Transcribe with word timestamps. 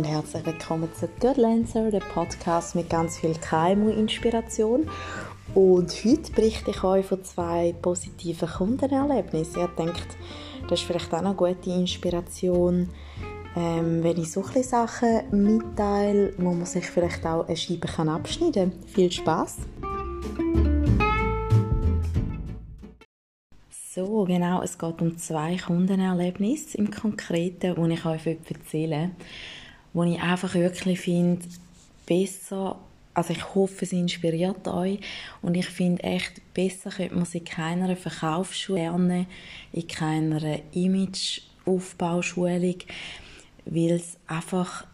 und 0.00 0.06
herzlich 0.06 0.46
willkommen 0.46 0.88
zu 0.98 1.06
Good 1.20 1.36
Lancer, 1.36 1.90
dem 1.90 2.00
Podcast 2.00 2.74
mit 2.74 2.88
ganz 2.88 3.18
viel 3.18 3.34
KMU-Inspiration. 3.34 4.88
Und 5.54 5.90
heute 5.92 6.32
berichte 6.32 6.70
ich 6.70 6.82
euch 6.82 7.04
von 7.04 7.22
zwei 7.22 7.74
positiven 7.82 8.48
Kundenerlebnissen. 8.48 9.62
Ich 9.62 9.70
denke, 9.76 10.00
das 10.70 10.80
ist 10.80 10.86
vielleicht 10.86 11.12
auch 11.12 11.18
eine 11.18 11.34
gute 11.34 11.68
Inspiration, 11.68 12.88
ähm, 13.54 14.02
wenn 14.02 14.16
ich 14.16 14.32
solche 14.32 14.62
Sachen 14.62 15.20
mitteile, 15.32 16.32
wo 16.38 16.54
man 16.54 16.64
sich 16.64 16.86
vielleicht 16.86 17.26
auch 17.26 17.46
eine 17.46 17.58
Scheibe 17.58 17.86
kann 17.86 18.08
abschneiden 18.08 18.70
kann. 18.70 18.88
Viel 18.88 19.12
Spaß! 19.12 19.58
So, 23.92 24.24
genau, 24.24 24.62
es 24.62 24.78
geht 24.78 25.02
um 25.02 25.18
zwei 25.18 25.58
Kundenerlebnisse 25.58 26.78
im 26.78 26.90
Konkreten, 26.90 27.74
die 27.76 27.92
ich 27.92 28.06
euch 28.06 28.26
erzählen 28.26 29.14
wo 29.92 30.04
ich 30.04 30.20
einfach 30.20 30.54
wirklich 30.54 31.00
finde, 31.00 31.44
besser, 32.06 32.78
also 33.14 33.32
ich 33.32 33.54
hoffe, 33.54 33.84
es 33.84 33.92
inspiriert 33.92 34.66
euch 34.68 35.00
und 35.42 35.56
ich 35.56 35.66
finde 35.66 36.02
echt, 36.02 36.40
besser 36.54 36.90
könnte 36.90 37.14
man 37.14 37.24
sich 37.24 37.42
in 37.42 37.46
keiner 37.46 37.96
Verkaufsschule 37.96 38.80
lernen, 38.80 39.26
in 39.72 39.88
keiner 39.88 40.60
Imageaufbauschulung, 40.72 42.76
weil 43.66 43.90
es 43.90 44.16
einfach 44.26 44.86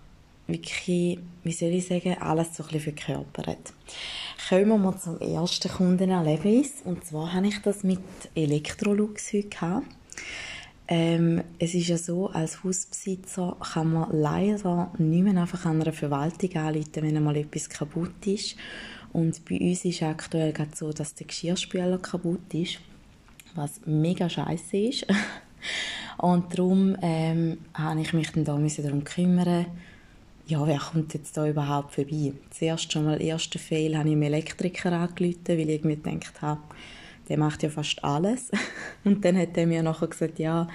wirklich, 0.46 1.18
wie 1.44 1.52
soll 1.52 1.70
ich 1.70 1.86
sagen, 1.86 2.16
alles 2.20 2.56
so 2.56 2.64
ein 2.64 2.70
bisschen 2.70 2.94
verkörpert. 2.94 3.72
Kommen 4.48 4.82
wir 4.82 4.98
zum 4.98 5.20
ersten 5.20 5.70
Kundenerlebnis. 5.70 6.82
Und 6.84 7.04
zwar 7.04 7.32
habe 7.32 7.48
ich 7.48 7.60
das 7.62 7.82
mit 7.82 8.00
Electrolux 8.34 9.32
heute 9.32 9.48
gehabt. 9.48 9.86
Ähm, 10.88 11.42
es 11.58 11.74
ist 11.74 11.88
ja 11.88 11.98
so, 11.98 12.28
als 12.28 12.62
Hausbesitzer 12.62 13.56
kann 13.72 13.92
man 13.92 14.10
leider 14.12 14.92
nicht 14.98 15.24
mehr 15.24 15.40
einfach 15.40 15.64
an 15.64 15.80
einer 15.80 15.92
Verwaltung 15.92 16.54
anrufen, 16.54 17.02
wenn 17.02 17.16
einmal 17.16 17.36
etwas 17.36 17.68
kaputt 17.68 18.26
ist. 18.26 18.56
Und 19.12 19.44
bei 19.48 19.58
uns 19.58 19.84
ist 19.84 20.02
aktuell 20.02 20.52
gerade 20.52 20.76
so, 20.76 20.92
dass 20.92 21.14
der 21.14 21.26
Geschirrspüler 21.26 21.98
kaputt 21.98 22.54
ist, 22.54 22.78
was 23.54 23.80
mega 23.84 24.28
scheiße 24.28 24.76
ist. 24.76 25.06
Und 26.18 26.56
darum 26.56 26.96
ähm, 27.02 27.58
habe 27.74 28.00
ich 28.00 28.12
mich 28.12 28.30
dann 28.30 28.44
da 28.44 28.56
darum 28.56 29.04
kümmern 29.04 29.66
ja, 30.46 30.64
wer 30.64 30.78
kommt 30.78 31.12
jetzt 31.14 31.36
da 31.36 31.46
überhaupt 31.48 31.94
vorbei? 31.94 32.32
Zuerst 32.50 32.92
schon 32.92 33.04
mal, 33.04 33.20
ersten 33.20 33.58
Fail, 33.58 33.98
habe 33.98 34.08
ich 34.08 34.14
einem 34.14 34.22
Elektriker 34.22 34.92
angerufen, 34.92 35.40
weil 35.48 35.70
ich 35.70 35.82
mir 35.82 35.96
gedacht 35.96 36.40
habe, 36.40 36.60
der 37.28 37.38
macht 37.38 37.62
ja 37.62 37.68
fast 37.68 38.02
alles. 38.04 38.50
Und 39.04 39.24
dann 39.24 39.36
hat 39.36 39.56
er 39.56 39.66
mir 39.66 39.82
nachher 39.82 40.08
gesagt, 40.08 40.38
ja, 40.38 40.68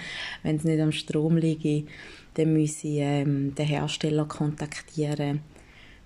wenn 0.44 0.58
es 0.58 0.64
nicht 0.64 0.80
am 0.80 0.92
Strom 0.92 1.38
liegt, 1.38 1.90
dann 2.36 2.54
muss 2.58 2.84
ich 2.84 3.00
ähm, 3.00 3.54
den 3.56 3.66
Hersteller 3.66 4.26
kontaktieren 4.26 5.42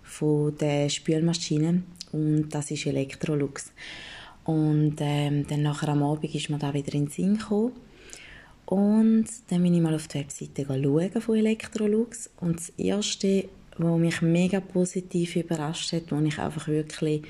von 0.06 0.56
der 0.58 0.90
Spülmaschine 0.90 1.84
und 2.12 2.50
das 2.50 2.72
ist 2.72 2.86
Electrolux. 2.86 3.74
Und 4.46 4.96
ähm, 5.00 5.46
dann 5.48 5.64
nachher 5.64 5.90
am 5.90 6.04
Abend 6.04 6.34
ist 6.34 6.50
mir 6.50 6.60
da 6.60 6.74
wieder 6.74 6.94
in 6.94 7.06
den 7.06 7.12
Sinn 7.12 7.38
gekommen. 7.38 7.74
Und 8.66 9.26
dann 9.50 9.62
bin 9.62 9.74
ich 9.74 9.82
mal 9.82 9.94
auf 9.94 10.08
die 10.08 10.20
Webseite 10.20 10.66
schauen 10.66 11.22
von 11.22 11.36
Electrolux 11.36 12.30
und 12.40 12.58
das 12.58 12.70
erste, 12.78 13.50
was 13.78 14.00
mich 14.00 14.22
mega 14.22 14.60
positiv 14.60 15.36
überrascht 15.36 15.94
hat, 15.94 16.12
was 16.12 16.24
ich 16.24 16.40
einfach 16.40 16.68
wirklich 16.68 17.24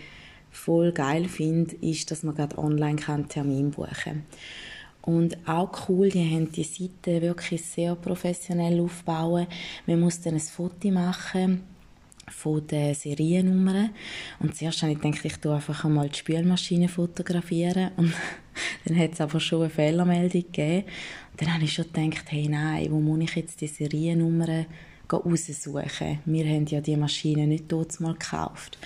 voll 0.56 0.92
geil 0.92 1.28
finde, 1.28 1.76
ist, 1.76 2.10
dass 2.12 2.24
man 2.24 2.36
gerade 2.36 2.58
online 2.58 3.02
einen 3.08 3.30
Termin 3.30 3.72
buchen 3.72 3.94
kann. 3.94 4.24
Und 5.02 5.38
auch 5.48 5.88
cool, 5.88 6.10
die 6.10 6.28
haben 6.34 6.52
die 6.52 6.64
Seite 6.64 7.22
wirklich 7.22 7.64
sehr 7.64 7.96
professionell 7.96 8.80
aufbauen. 8.82 9.46
Man 9.86 10.00
muss 10.00 10.20
dann 10.22 10.34
ein 10.34 10.40
Foto 10.40 10.90
machen 10.90 11.62
von 12.28 12.66
den 12.66 12.96
Seriennummern. 12.96 13.92
Und 14.40 14.56
zuerst 14.56 14.82
habe 14.82 14.94
ich 14.94 15.00
gedacht, 15.00 15.24
ich 15.24 15.38
tue 15.38 15.54
einfach 15.54 15.86
einmal 15.86 16.10
die 16.10 16.18
Spülmaschine 16.18 16.88
fotografieren. 16.88 17.92
Und 17.98 18.14
dann 18.86 18.98
hat 18.98 19.14
es 19.14 19.22
aber 19.22 19.40
schon 19.40 19.62
eine 19.62 19.70
Fehlermeldung 19.70 20.42
gegeben. 20.42 20.86
Und 21.32 21.42
dann 21.42 21.54
habe 21.54 21.66
ich 21.66 21.74
schon 21.74 21.86
gedacht, 21.92 22.26
hey 22.30 22.48
nein, 22.50 22.88
wo 22.90 23.00
muss 23.00 23.20
ich 23.20 23.36
jetzt 23.36 23.62
die 23.62 23.68
Seriennummern 23.68 24.66
raussuchen? 25.12 26.20
Wir 26.26 26.46
haben 26.48 26.66
ja 26.66 26.82
die 26.82 26.98
Maschine 26.98 27.46
nicht 27.46 27.72
dort 27.72 28.00
mal 28.00 28.14
gekauft. 28.14 28.80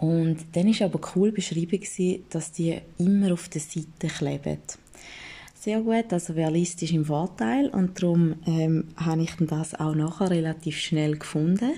Und 0.00 0.38
dann 0.52 0.66
war 0.66 0.86
aber 0.86 1.00
cool 1.14 1.30
beschrieben, 1.30 1.78
dass 2.30 2.52
die 2.52 2.78
immer 2.96 3.34
auf 3.34 3.50
der 3.50 3.60
Seite 3.60 4.08
kleben. 4.08 4.58
Sehr 5.54 5.82
gut, 5.82 6.10
also 6.10 6.32
ist 6.32 6.82
im 6.82 7.04
Vorteil. 7.04 7.68
Und 7.68 8.02
darum 8.02 8.36
ähm, 8.46 8.88
habe 8.96 9.22
ich 9.22 9.32
das 9.40 9.74
auch 9.74 9.94
nachher 9.94 10.30
relativ 10.30 10.78
schnell 10.78 11.18
gefunden, 11.18 11.72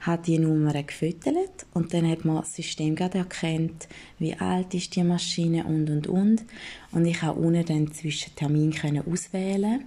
habe 0.00 0.22
die 0.26 0.40
Nummer 0.40 0.82
gefüttert. 0.82 1.64
Und 1.72 1.94
dann 1.94 2.10
hat 2.10 2.24
man 2.24 2.38
das 2.38 2.56
System 2.56 2.96
gerade 2.96 3.18
erkannt, 3.18 3.86
wie 4.18 4.34
alt 4.34 4.74
ist 4.74 4.96
die 4.96 5.04
Maschine 5.04 5.64
und 5.64 5.88
und 5.90 6.08
und. 6.08 6.44
Und 6.90 7.06
ich 7.06 7.22
habe 7.22 7.38
unten 7.38 7.64
dann 7.64 7.92
zwischen 7.92 8.34
Termin 8.34 8.72
können 8.72 9.04
auswählen 9.06 9.84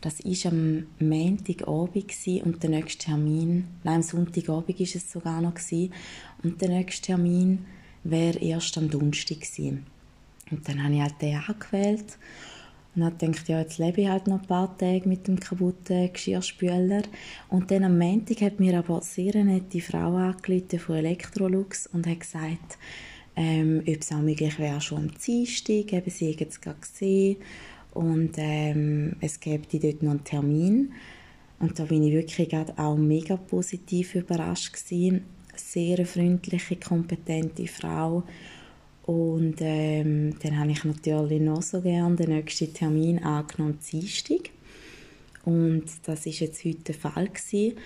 das 0.00 0.24
war 0.24 0.52
am 0.52 0.86
Montagabend 1.00 2.14
und 2.44 2.62
der 2.62 2.70
nächste 2.70 3.06
Termin, 3.06 3.66
nein, 3.82 3.96
am 3.96 4.02
Sonntagabend 4.02 4.78
war 4.78 4.86
es 4.86 5.12
sogar 5.12 5.40
noch 5.40 5.54
gewesen, 5.54 5.92
und 6.42 6.60
der 6.60 6.68
nächste 6.68 7.06
Termin 7.06 7.64
wäre 8.04 8.38
erst 8.38 8.78
am 8.78 8.90
Donnerstag 8.90 9.40
gewesen. 9.40 9.86
Und 10.50 10.68
dann 10.68 10.82
habe 10.82 10.94
ich 10.94 11.00
halt 11.00 11.20
den 11.20 11.36
angewählt 11.36 12.18
und 12.94 13.04
habe 13.04 13.16
gedacht, 13.16 13.48
ja, 13.48 13.60
jetzt 13.60 13.78
lebe 13.78 14.02
ich 14.02 14.08
halt 14.08 14.26
noch 14.26 14.40
ein 14.40 14.46
paar 14.46 14.76
Tage 14.78 15.08
mit 15.08 15.26
dem 15.26 15.38
kaputten 15.38 16.12
Geschirrspüler. 16.12 17.02
Und 17.48 17.70
dann 17.70 17.84
am 17.84 17.98
Montag 17.98 18.40
hat 18.40 18.60
mir 18.60 18.78
aber 18.78 19.02
sehr 19.02 19.34
eine 19.34 19.54
nette 19.54 19.80
Frau 19.80 20.16
angerufen 20.16 20.78
von 20.78 20.96
Electrolux 20.96 21.86
und 21.88 22.06
hat 22.06 22.20
gesagt, 22.20 22.78
ähm, 23.36 23.82
ob 23.86 24.00
es 24.00 24.10
auch 24.10 24.18
möglich 24.18 24.58
wäre, 24.58 24.80
schon 24.80 24.98
am 24.98 25.10
Dienstag, 25.14 25.92
eben 25.92 26.10
sie 26.10 26.36
es 26.38 26.60
gerade 26.60 26.80
gesehen 26.80 27.36
und 27.98 28.34
ähm, 28.36 29.16
es 29.20 29.40
gibt 29.40 29.74
dort 29.74 30.04
noch 30.04 30.12
einen 30.12 30.22
Termin. 30.22 30.92
Und 31.58 31.80
da 31.80 31.84
bin 31.84 32.04
ich 32.04 32.12
wirklich 32.12 32.54
auch 32.76 32.96
mega 32.96 33.36
positiv 33.36 34.14
überrascht 34.14 34.72
gewesen. 34.72 35.24
Sehr 35.56 36.06
freundliche, 36.06 36.76
kompetente 36.76 37.66
Frau. 37.66 38.22
Und 39.04 39.56
ähm, 39.58 40.38
dann 40.40 40.60
habe 40.60 40.70
ich 40.70 40.84
natürlich 40.84 41.40
noch 41.40 41.60
so 41.60 41.80
gerne 41.80 42.14
den 42.14 42.36
nächsten 42.36 42.72
Termin 42.72 43.18
angenommen, 43.18 43.80
Dienstag. 43.90 44.50
Und 45.44 45.86
das 46.04 46.24
ist 46.24 46.38
jetzt 46.38 46.64
heute 46.64 46.78
der 46.78 46.94
Fall 46.94 47.26
gewesen. 47.26 47.78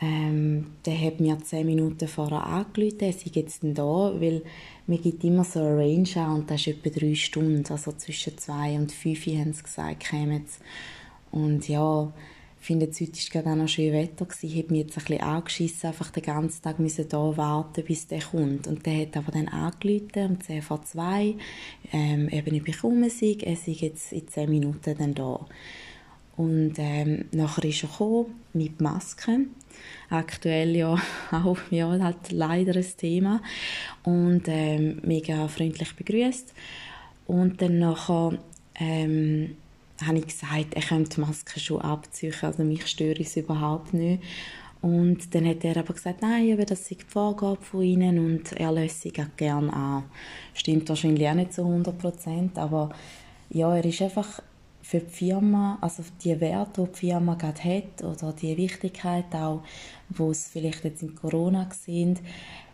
Ähm, 0.00 0.66
der 0.84 1.00
hat 1.00 1.20
mir 1.20 1.38
zehn 1.42 1.66
Minuten 1.66 2.06
vorher 2.06 2.44
angerufen, 2.44 3.00
er 3.00 3.12
sei 3.12 3.30
jetzt 3.32 3.60
da, 3.62 4.12
weil 4.20 4.42
mir 4.86 4.98
gibt 4.98 5.24
immer 5.24 5.44
so 5.44 5.60
eine 5.60 5.78
Range 5.78 6.08
an 6.16 6.34
und 6.34 6.50
das 6.50 6.66
ist 6.66 6.68
etwa 6.68 6.90
drei 6.90 7.14
Stunden, 7.14 7.64
also 7.70 7.92
zwischen 7.92 8.36
zwei 8.36 8.76
und 8.76 8.92
fünf 8.92 9.26
haben 9.26 9.54
sie 9.54 9.62
gesagt, 9.62 10.00
kämen 10.00 10.44
Und 11.30 11.66
ja, 11.66 12.12
ich 12.60 12.66
finde, 12.66 12.86
heute 12.86 13.00
war 13.00 13.30
gerade 13.30 13.50
auch 13.50 13.62
noch 13.62 13.68
schön 13.68 13.92
Wetter. 13.92 14.26
Ich 14.42 14.56
habe 14.56 14.72
mich 14.72 14.86
jetzt 14.86 14.98
ein 14.98 15.04
bisschen 15.04 15.20
angeschissen, 15.20 15.86
einfach 15.88 16.10
den 16.10 16.24
ganzen 16.24 16.62
Tag 16.62 16.80
müssen 16.80 17.08
da 17.08 17.36
warten, 17.36 17.84
bis 17.84 18.08
der 18.08 18.20
kommt. 18.20 18.66
Und 18.66 18.84
der 18.84 19.02
hat 19.02 19.16
aber 19.16 19.30
dann 19.30 19.46
angerufen, 19.46 20.30
um 20.30 20.40
10 20.40 20.62
vor 20.62 20.82
2, 20.82 21.36
ähm, 21.92 22.28
eben, 22.28 22.54
ich 22.56 22.64
bekomme 22.64 23.08
sie, 23.08 23.38
er 23.40 23.54
sei 23.54 23.70
jetzt 23.70 24.12
in 24.12 24.26
10 24.26 24.50
Minuten 24.50 24.96
dann 24.98 25.14
da. 25.14 25.46
Und 26.36 26.74
ähm, 26.78 27.26
nachher 27.30 27.64
ist 27.64 27.84
er 27.84 27.88
gekommen, 27.88 28.34
mit 28.52 28.80
Masken. 28.80 29.54
Aktuell 30.10 30.76
ja 30.76 30.96
auch 31.32 31.58
ja, 31.70 31.88
halt 31.88 32.32
leider 32.32 32.76
ein 32.76 32.96
Thema. 32.96 33.40
Und 34.02 34.44
ähm, 34.46 35.00
mega 35.02 35.48
freundlich 35.48 35.94
begrüßt. 35.94 36.52
Und 37.26 37.60
dann 37.60 37.78
nachher 37.78 38.38
ähm, 38.78 39.56
habe 40.04 40.18
ich 40.18 40.26
gesagt, 40.26 40.74
er 40.74 40.82
könnte 40.82 41.16
die 41.16 41.20
Maske 41.20 41.58
schon 41.58 41.80
abziehen, 41.80 42.34
also 42.42 42.62
mich 42.62 42.86
störe 42.86 43.20
es 43.20 43.36
überhaupt 43.36 43.94
nicht. 43.94 44.22
Und 44.82 45.34
dann 45.34 45.46
hat 45.46 45.64
er 45.64 45.78
aber 45.78 45.94
gesagt, 45.94 46.22
nein, 46.22 46.52
aber 46.52 46.64
das 46.64 46.82
ist 46.82 46.90
die 46.90 47.04
Vorgabe 47.08 47.60
von 47.60 47.82
ihnen 47.82 48.18
und 48.18 48.52
er 48.52 48.70
löst 48.72 49.06
auch 49.06 49.36
gerne 49.36 49.72
an. 49.72 50.04
Stimmt 50.54 50.88
wahrscheinlich 50.88 51.26
auch 51.28 51.34
nicht 51.34 51.54
zu 51.54 51.62
100 51.62 51.98
Prozent, 51.98 52.58
aber 52.58 52.90
ja, 53.50 53.74
er 53.74 53.84
ist 53.84 54.02
einfach 54.02 54.40
für 54.88 55.00
die 55.00 55.10
Firma, 55.10 55.78
also 55.80 56.04
die 56.22 56.40
Werte, 56.40 56.84
die 56.84 56.92
die 56.92 56.98
Firma 57.08 57.34
gerade 57.34 57.64
hat 57.64 58.04
oder 58.04 58.32
die 58.32 58.56
Wichtigkeit 58.56 59.34
auch, 59.34 59.64
wo 60.10 60.30
es 60.30 60.46
vielleicht 60.46 60.84
jetzt 60.84 61.02
in 61.02 61.16
Corona 61.16 61.68
sind, 61.72 62.20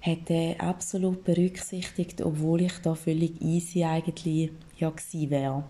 hat 0.03 0.29
er 0.29 0.61
absolut 0.61 1.25
berücksichtigt, 1.25 2.21
obwohl 2.21 2.61
ich 2.61 2.75
da 2.83 2.95
völlig 2.95 3.41
easy 3.41 3.85
eigentlich 3.85 4.51
ja 4.79 4.91
gewesen 4.91 5.31
wäre. 5.31 5.65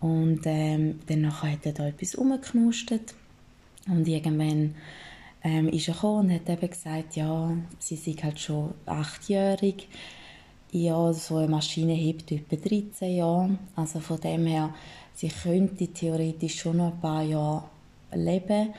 Und 0.00 0.40
ähm, 0.46 1.00
dann 1.06 1.42
hat 1.42 1.66
er 1.66 1.72
da 1.72 1.86
etwas 1.86 2.14
umgeknustet 2.14 3.14
und 3.88 4.08
irgendwann 4.08 4.74
ähm, 5.44 5.68
ist 5.68 5.88
er 5.88 5.94
gekommen 5.94 6.30
und 6.30 6.34
hat 6.34 6.48
eben 6.48 6.70
gesagt, 6.70 7.14
ja, 7.14 7.54
sie 7.78 7.96
sind 7.96 8.24
halt 8.24 8.40
schon 8.40 8.72
achtjährig. 8.86 9.86
Ja, 10.70 11.12
so 11.12 11.36
eine 11.36 11.48
Maschine 11.48 11.92
hebt 11.92 12.32
etwa 12.32 12.56
13 12.56 13.16
Jahre. 13.16 13.58
Also 13.76 14.00
von 14.00 14.18
dem 14.18 14.46
her 14.46 14.72
sie 15.14 15.28
könnte 15.28 15.88
theoretisch 15.88 16.60
schon 16.60 16.78
noch 16.78 16.92
ein 16.92 17.00
paar 17.00 17.22
Jahre 17.22 17.64
leben, 18.14 18.74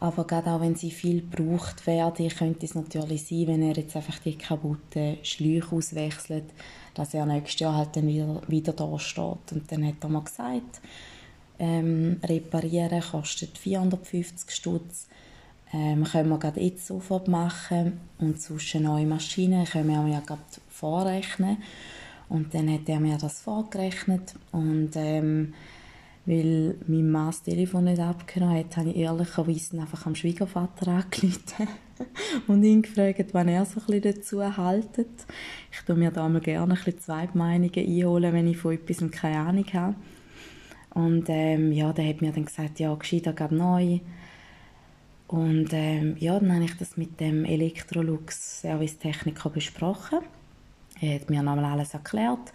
Aber 0.00 0.26
gerade 0.26 0.50
auch 0.50 0.60
wenn 0.60 0.74
sie 0.74 0.90
viel 0.90 1.22
gebraucht 1.22 1.86
werden, 1.86 2.28
könnte 2.28 2.66
es 2.66 2.74
natürlich 2.74 3.26
sein, 3.26 3.46
wenn 3.46 3.62
er 3.62 3.74
jetzt 3.74 3.96
einfach 3.96 4.18
die 4.18 4.36
kaputten 4.36 5.16
Schläuche 5.22 5.74
auswechselt, 5.74 6.44
dass 6.92 7.14
er 7.14 7.24
nächstes 7.24 7.60
Jahr 7.60 7.76
halt 7.76 7.96
dann 7.96 8.06
wieder, 8.06 8.42
wieder 8.46 8.74
da 8.74 8.98
steht. 8.98 9.52
Und 9.52 9.70
dann 9.70 9.86
hat 9.86 10.02
er 10.02 10.08
mal 10.10 10.22
gesagt, 10.22 10.82
ähm, 11.58 12.20
reparieren 12.22 13.00
kostet 13.00 13.56
450 13.56 14.50
Stutz. 14.50 15.06
Ähm, 15.72 16.04
können 16.04 16.28
wir 16.28 16.38
gerade 16.38 16.60
jetzt 16.60 16.86
sofort 16.86 17.26
machen 17.26 17.98
und 18.18 18.40
zwischen 18.40 18.82
neue 18.82 19.06
Maschinen 19.06 19.64
können 19.64 19.88
wir 19.88 20.12
ja 20.12 20.20
gerade 20.20 20.42
vorrechnen. 20.68 21.56
Und 22.28 22.52
dann 22.52 22.72
hat 22.72 22.88
er 22.88 23.00
mir 23.00 23.16
das 23.16 23.40
vorgerechnet 23.40 24.34
und 24.52 24.90
ähm, 24.96 25.54
weil 26.26 26.76
mein 26.86 27.10
Mann 27.10 27.26
das 27.26 27.42
Telefon 27.42 27.84
nicht 27.84 28.00
abgenommen 28.00 28.58
hat, 28.58 28.76
habe 28.76 28.90
ich 28.90 28.96
ehrlicherweise 28.96 29.78
einfach 29.78 30.06
am 30.06 30.14
Schwiegervater 30.14 30.88
angerufen 30.88 31.68
und 32.46 32.64
ihn 32.64 32.82
gefragt, 32.82 33.30
wann 33.32 33.48
er 33.48 33.66
so 33.66 33.80
ein 33.88 34.00
dazu 34.00 34.42
haltet. 34.56 35.26
Ich 35.70 35.80
tue 35.82 35.96
mir 35.96 36.10
da 36.10 36.26
mal 36.28 36.40
gerne 36.40 36.62
ein 36.62 36.68
bisschen 36.76 36.98
zwei 37.00 37.28
Meinungen 37.34 37.72
einholen, 37.76 38.32
wenn 38.32 38.46
ich 38.46 38.56
von 38.56 38.72
etwas 38.72 39.10
keine 39.10 39.38
Ahnung 39.38 39.66
habe. 39.74 39.94
Und 40.94 41.26
ähm, 41.28 41.72
ja, 41.72 41.92
der 41.92 42.08
hat 42.08 42.22
mir 42.22 42.32
dann 42.32 42.46
gesagt, 42.46 42.80
ja, 42.80 42.94
gescheiter 42.94 43.32
gerade 43.32 43.56
neu. 43.56 43.98
Und 45.26 45.70
ähm, 45.72 46.16
ja, 46.18 46.38
dann 46.38 46.54
habe 46.54 46.64
ich 46.64 46.76
das 46.76 46.96
mit 46.96 47.20
dem 47.20 47.44
Electrolux 47.44 48.62
Servicetechniker 48.62 49.50
besprochen. 49.50 50.20
Er 51.00 51.16
hat 51.16 51.28
mir 51.28 51.42
nochmal 51.42 51.64
alles 51.64 51.92
erklärt 51.92 52.52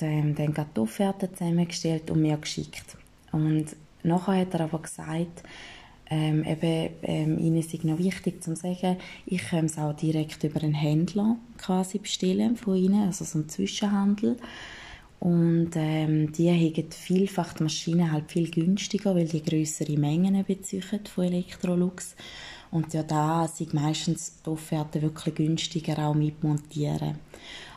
ähm, 0.00 0.34
dann 0.34 0.54
gerade 0.54 0.70
die 0.76 0.80
Offerte 0.80 1.32
zusammengestellt 1.32 2.10
und 2.10 2.22
mir 2.22 2.36
geschickt. 2.36 2.96
Und 3.30 3.66
nachher 4.02 4.40
hat 4.40 4.54
er 4.54 4.62
aber 4.62 4.80
gesagt, 4.80 5.42
ähm, 6.10 6.44
eben, 6.44 6.90
ähm, 7.02 7.38
ihnen 7.38 7.56
ist 7.56 7.84
noch 7.84 7.98
wichtig 7.98 8.42
zu 8.42 8.54
sagen, 8.54 8.98
ich 9.24 9.42
kann 9.48 9.64
es 9.64 9.78
auch 9.78 9.94
direkt 9.94 10.44
über 10.44 10.62
einen 10.62 10.74
Händler 10.74 11.36
quasi 11.56 11.98
bestellen 11.98 12.56
von 12.56 12.76
ihnen, 12.76 13.06
also 13.06 13.24
so 13.24 13.38
einen 13.38 13.48
Zwischenhandel. 13.48 14.36
Und 15.20 15.70
ähm, 15.76 16.32
die 16.32 16.50
haben 16.50 16.90
vielfach 16.90 17.54
die 17.54 17.62
Maschinen 17.62 18.10
halt 18.10 18.30
viel 18.30 18.50
günstiger, 18.50 19.14
weil 19.14 19.28
die 19.28 19.42
größere 19.42 19.96
Mengen 19.96 20.44
beziehen 20.44 20.82
von 20.82 21.24
Electrolux. 21.24 22.16
Und 22.72 22.92
ja, 22.92 23.04
da 23.04 23.46
sind 23.46 23.72
meistens 23.72 24.42
die 24.44 24.50
Offerten 24.50 25.00
wirklich 25.00 25.34
günstiger 25.34 26.08
auch 26.08 26.14
mit. 26.14 26.34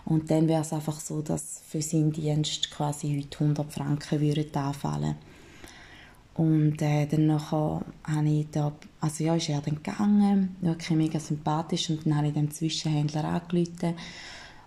Und 0.06 0.30
dann 0.30 0.48
wäre 0.48 0.62
es 0.62 0.72
einfach 0.72 1.00
so, 1.00 1.22
dass 1.22 1.62
für 1.68 1.81
seinen 1.81 2.12
Dienst 2.12 2.69
quasi 2.72 3.22
heute 3.22 3.44
100 3.44 3.74
Franken 3.74 4.22
würden 4.22 4.56
anfallen 4.56 5.16
und 6.36 6.81
äh, 6.81 7.06
dann 7.06 7.28
nachher 7.28 7.81
habe 8.04 8.30
ich 8.30 8.48
da, 8.52 8.74
also 9.00 9.24
ja, 9.24 9.36
ist 9.36 9.48
er 9.48 9.62
dann 9.62 9.75
gegangen, 9.75 10.57
wirklich 10.60 10.98
mega 10.98 11.19
sympathisch 11.19 11.90
und 11.90 12.06
dann 12.06 12.18
habe 12.18 12.28
ich 12.28 12.34
dem 12.34 12.52
Zwischenhändler 12.52 13.24
angerufen 13.24 13.96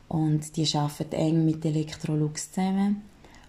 und 0.08 0.56
die 0.56 0.76
arbeiten 0.76 1.14
eng 1.14 1.44
mit 1.44 1.64
Electrolux 1.64 2.52
zusammen. 2.52 3.02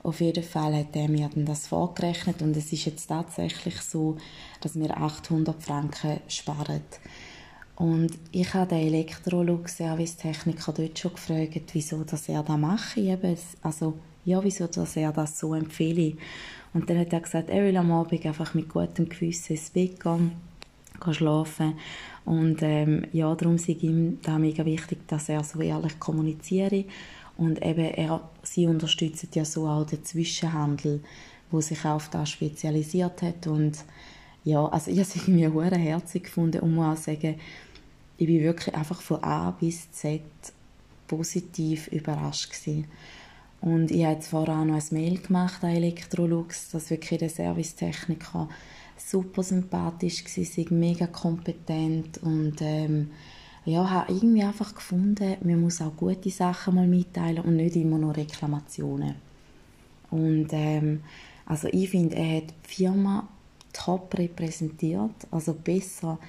Auf 0.03 0.19
jeden 0.19 0.43
Fall 0.43 0.75
hat 0.75 0.95
er 0.95 1.07
mir 1.07 1.29
dann 1.33 1.45
das 1.45 1.67
vorgerechnet 1.67 2.41
und 2.41 2.55
es 2.57 2.73
ist 2.73 2.85
jetzt 2.85 3.07
tatsächlich 3.07 3.79
so, 3.79 4.17
dass 4.59 4.77
wir 4.77 4.97
800 4.97 5.61
Franken 5.63 6.19
sparen. 6.27 6.81
Und 7.79 8.11
ich 8.33 8.53
habe 8.53 8.75
den 8.75 8.87
Elektrolux-Servicetechniker 8.87 10.73
dort 10.73 10.99
schon 10.99 11.13
gefragt, 11.13 11.71
wieso 11.71 12.03
dass 12.03 12.27
er 12.27 12.43
das 12.43 12.57
mache. 12.57 13.17
Also, 13.61 13.93
ja, 14.25 14.43
wieso 14.43 14.67
dass 14.67 14.97
er 14.97 15.13
das 15.13 15.39
so 15.39 15.53
empfehle. 15.53 16.17
Und 16.73 16.89
dann 16.89 16.99
hat 16.99 17.13
er 17.13 17.21
gesagt, 17.21 17.49
er 17.49 17.63
will 17.63 17.77
am 17.77 17.93
Abend 17.93 18.25
einfach 18.25 18.53
mit 18.53 18.67
gutem 18.67 19.07
Gewissen 19.07 19.53
ins 19.53 19.69
Bett 19.69 19.97
gehen, 19.97 20.33
gehen 21.01 21.13
schlafen. 21.13 21.75
Und 22.25 22.61
ähm, 22.63 23.05
ja, 23.13 23.33
darum 23.33 23.55
ist 23.55 23.69
ihm 23.69 24.19
da 24.23 24.37
mega 24.37 24.65
wichtig, 24.65 25.07
dass 25.07 25.29
er 25.29 25.41
so 25.45 25.61
ehrlich 25.61 25.97
kommuniziere. 26.01 26.83
Und 27.37 27.65
eben, 27.65 27.85
er, 27.85 28.29
sie 28.43 28.67
unterstützen 28.67 29.29
ja 29.33 29.45
so 29.45 29.65
auch 29.65 29.85
den 29.85 30.03
Zwischenhandel, 30.03 31.01
wo 31.49 31.61
sich 31.61 31.85
auf 31.85 32.09
das 32.09 32.29
spezialisiert 32.29 33.21
hat. 33.21 33.47
Und 33.47 33.85
ja, 34.43 34.65
also 34.65 34.91
ich 34.91 34.97
habe 34.99 35.07
es 35.07 35.15
irgendwie 35.15 35.77
herzig 35.77 36.25
gefunden 36.25 36.59
und 36.59 36.75
muss 36.75 36.99
auch 36.99 37.03
sagen, 37.03 37.35
ich 38.19 38.27
bin 38.27 38.43
wirklich 38.43 38.75
einfach 38.75 39.01
von 39.01 39.23
A 39.23 39.51
bis 39.51 39.91
Z 39.91 40.21
positiv 41.07 41.87
überrascht 41.87 42.51
gewesen. 42.51 42.85
Und 43.61 43.91
ich 43.91 44.05
habe 44.05 44.21
vorher 44.21 44.59
auch 44.59 44.65
noch 44.65 44.75
ein 44.75 44.83
Mail 44.91 45.19
gemacht 45.19 45.63
an 45.63 45.71
Electrolux, 45.71 46.69
dass 46.71 46.89
wirklich 46.89 47.19
der 47.19 47.29
Servicetechniker 47.29 48.49
super 48.97 49.41
sympathisch 49.41 50.23
war, 50.25 50.77
mega 50.77 51.07
kompetent 51.07 52.17
und 52.19 52.55
ähm, 52.61 53.11
ja, 53.63 53.89
habe 53.89 54.11
irgendwie 54.11 54.43
einfach 54.43 54.75
gefunden, 54.75 55.37
man 55.41 55.61
muss 55.61 55.81
auch 55.81 55.95
gute 55.95 56.29
Sachen 56.29 56.75
mal 56.75 56.87
mitteilen 56.87 57.43
und 57.43 57.55
nicht 57.55 57.75
immer 57.77 57.97
nur 57.97 58.15
Reklamationen. 58.15 59.15
Und 60.11 60.47
ähm, 60.51 61.03
also 61.45 61.69
ich 61.71 61.89
finde, 61.89 62.17
er 62.17 62.37
hat 62.37 62.53
die 62.65 62.75
Firma 62.75 63.27
top 63.71 64.17
repräsentiert, 64.17 65.27
also 65.31 65.53
besser 65.53 66.19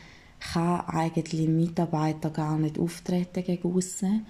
kann 0.41 0.81
eigentlich 0.87 1.49
Mitarbeiter 1.49 2.31
gar 2.31 2.59
nicht 2.59 2.79
auftreten 2.79 3.45
gegen 3.45 3.77
aussen. 3.77 4.27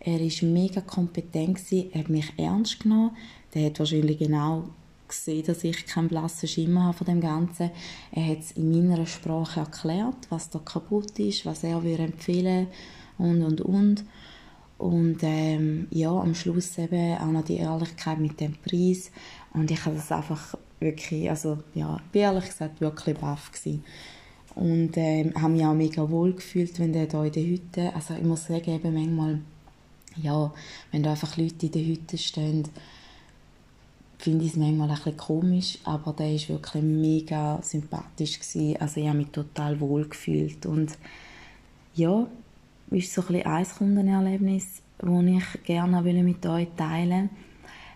Er 0.00 0.20
war 0.20 0.48
mega 0.48 0.80
kompetent, 0.80 1.60
er 1.72 2.00
hat 2.00 2.08
mich 2.08 2.32
ernst 2.36 2.80
genommen. 2.80 3.16
Der 3.54 3.66
hat 3.66 3.78
wahrscheinlich 3.78 4.18
genau 4.18 4.64
gesehen, 5.08 5.44
dass 5.44 5.64
ich 5.64 5.86
keinen 5.86 6.08
blassen 6.08 6.48
Schimmer 6.48 6.84
habe 6.84 6.98
von 6.98 7.06
dem 7.06 7.20
Ganzen. 7.20 7.70
Er 8.12 8.26
hat 8.26 8.40
es 8.40 8.52
in 8.52 8.70
meiner 8.70 9.06
Sprache 9.06 9.60
erklärt, 9.60 10.26
was 10.28 10.50
da 10.50 10.60
kaputt 10.60 11.18
ist, 11.18 11.44
was 11.46 11.64
er 11.64 11.82
würde 11.82 12.04
empfehlen 12.04 12.68
und 13.16 13.42
und 13.42 13.60
und. 13.60 14.04
Und 14.76 15.18
ähm, 15.22 15.88
ja, 15.90 16.10
am 16.10 16.36
Schluss 16.36 16.78
eben 16.78 17.18
auch 17.18 17.32
noch 17.32 17.44
die 17.44 17.56
Ehrlichkeit 17.56 18.20
mit 18.20 18.38
dem 18.38 18.54
Preis. 18.54 19.10
Und 19.52 19.70
ich 19.72 19.84
habe 19.84 19.96
das 19.96 20.12
einfach 20.12 20.54
wirklich, 20.78 21.28
also 21.28 21.58
ja, 21.74 21.98
bin 22.12 22.22
ehrlich 22.22 22.46
gesagt 22.46 22.80
wirklich 22.80 23.18
baff 23.18 23.50
gewesen 23.50 23.82
und 24.58 24.96
äh, 24.96 25.30
habe 25.34 25.52
mich 25.52 25.64
auch 25.64 25.74
mega 25.74 26.10
wohl 26.10 26.32
gefühlt, 26.32 26.78
wenn 26.80 26.92
der 26.92 27.06
da 27.06 27.24
in 27.24 27.32
der 27.32 27.44
Hütte, 27.44 27.94
also 27.94 28.14
ich 28.14 28.24
muss 28.24 28.46
sagen, 28.46 28.70
eben 28.70 28.92
manchmal, 28.92 29.40
ja, 30.20 30.52
wenn 30.90 31.02
da 31.02 31.12
einfach 31.12 31.36
Leute 31.36 31.66
in 31.66 31.72
der 31.72 31.84
Hütte 31.84 32.18
stehen, 32.18 32.64
finde 34.18 34.44
ich 34.44 34.52
es 34.52 34.56
manchmal 34.56 34.90
ein 34.90 34.96
bisschen 34.96 35.16
komisch, 35.16 35.78
aber 35.84 36.12
der 36.12 36.34
ist 36.34 36.48
wirklich 36.48 36.82
mega 36.82 37.60
sympathisch 37.62 38.40
gewesen. 38.40 38.76
also 38.80 39.00
ich 39.00 39.06
habe 39.06 39.18
mich 39.18 39.28
total 39.28 39.78
wohl 39.78 40.08
gefühlt 40.08 40.66
und 40.66 40.98
ja, 41.94 42.26
ist 42.90 43.14
so 43.14 43.22
ein 43.22 43.26
bisschen 43.28 43.46
ein 43.46 43.66
Kundenerlebnis, 43.66 44.82
das 44.98 45.24
ich 45.24 45.62
gerne 45.64 46.02
mit 46.02 46.44
euch 46.46 46.68
teilen 46.76 47.30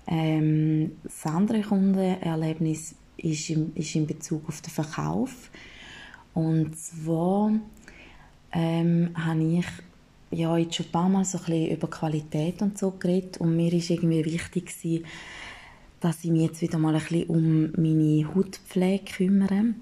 ähm, 0.06 0.92
Das 1.02 1.26
andere 1.26 1.62
Kundenerlebnis 1.62 2.94
ist, 3.16 3.50
im, 3.50 3.72
ist 3.74 3.94
in 3.96 4.06
Bezug 4.06 4.48
auf 4.48 4.60
den 4.60 4.70
Verkauf. 4.70 5.50
Und 6.34 6.76
zwar 6.76 7.52
ähm, 8.52 9.10
habe 9.14 9.42
ich 9.42 9.66
ja, 10.30 10.56
jetzt 10.56 10.76
schon 10.76 10.86
ein 10.86 10.92
paar 10.92 11.08
Mal 11.08 11.24
so 11.24 11.38
ein 11.38 11.44
bisschen 11.44 11.76
über 11.76 11.90
Qualität 11.90 12.62
und 12.62 12.78
so 12.78 12.92
geredet 12.92 13.38
und 13.38 13.54
mir 13.54 13.72
ist 13.72 13.90
irgendwie 13.90 14.24
wichtig 14.24 14.66
gewesen, 14.66 15.04
dass 16.00 16.24
ich 16.24 16.30
mich 16.30 16.42
jetzt 16.42 16.62
wieder 16.62 16.78
mal 16.78 16.94
ein 16.94 17.00
bisschen 17.00 17.28
um 17.28 17.72
meine 17.76 18.34
Hautpflege 18.34 19.04
kümmere. 19.04 19.74